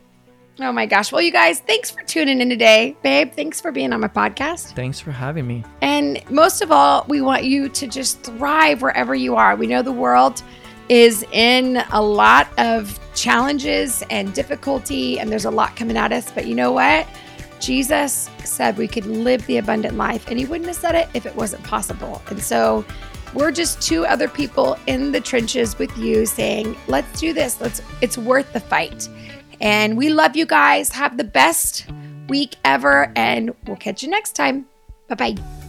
Oh 0.60 0.72
my 0.72 0.86
gosh. 0.86 1.12
Well, 1.12 1.22
you 1.22 1.32
guys, 1.32 1.60
thanks 1.60 1.92
for 1.92 2.02
tuning 2.04 2.40
in 2.40 2.50
today. 2.50 2.96
Babe, 3.04 3.32
thanks 3.34 3.60
for 3.60 3.72
being 3.72 3.92
on 3.92 4.00
my 4.00 4.08
podcast. 4.08 4.74
Thanks 4.74 5.00
for 5.00 5.12
having 5.12 5.48
me. 5.48 5.64
And 5.82 6.22
most 6.30 6.62
of 6.62 6.72
all, 6.72 7.06
we 7.10 7.20
want 7.20 7.44
you 7.44 7.68
to 7.70 7.88
just 7.88 8.22
thrive 8.22 8.82
wherever 8.82 9.14
you 9.16 9.36
are. 9.36 9.56
We 9.56 9.68
know 9.68 9.82
the 9.82 9.92
world 9.92 10.42
is 10.88 11.24
in 11.32 11.84
a 11.92 12.02
lot 12.02 12.48
of 12.58 13.00
challenges 13.16 14.04
and 14.10 14.34
difficulty, 14.34 15.20
and 15.20 15.32
there's 15.32 15.46
a 15.46 15.52
lot 15.52 15.76
coming 15.76 15.98
at 15.98 16.12
us. 16.14 16.32
But 16.32 16.46
you 16.48 16.56
know 16.56 16.72
what? 16.72 17.08
Jesus 17.60 18.30
said 18.44 18.78
we 18.78 18.88
could 18.88 19.06
live 19.06 19.46
the 19.48 19.58
abundant 19.58 19.98
life, 19.98 20.28
and 20.28 20.38
He 20.40 20.46
wouldn't 20.46 20.68
have 20.68 20.76
said 20.78 20.96
it 20.96 21.10
if 21.14 21.26
it 21.26 21.36
wasn't 21.36 21.64
possible. 21.64 22.22
And 22.28 22.42
so 22.42 22.86
we're 23.34 23.52
just 23.52 23.82
two 23.82 24.06
other 24.06 24.28
people 24.28 24.78
in 24.88 25.12
the 25.12 25.22
trenches 25.22 25.78
with 25.78 25.96
you 25.98 26.26
saying, 26.26 26.76
let's 26.88 27.20
do 27.20 27.34
this. 27.34 27.60
Let's, 27.62 27.82
it's 28.02 28.18
worth 28.18 28.52
the 28.54 28.60
fight. 28.60 29.08
And 29.60 29.98
we 29.98 30.10
love 30.10 30.36
you 30.36 30.46
guys. 30.46 30.90
Have 30.90 31.18
the 31.18 31.24
best 31.24 31.86
week 32.28 32.56
ever, 32.66 33.12
and 33.16 33.54
we'll 33.68 33.78
catch 33.78 34.02
you 34.02 34.10
next 34.10 34.34
time. 34.34 34.66
Bye 35.08 35.16
bye. 35.16 35.61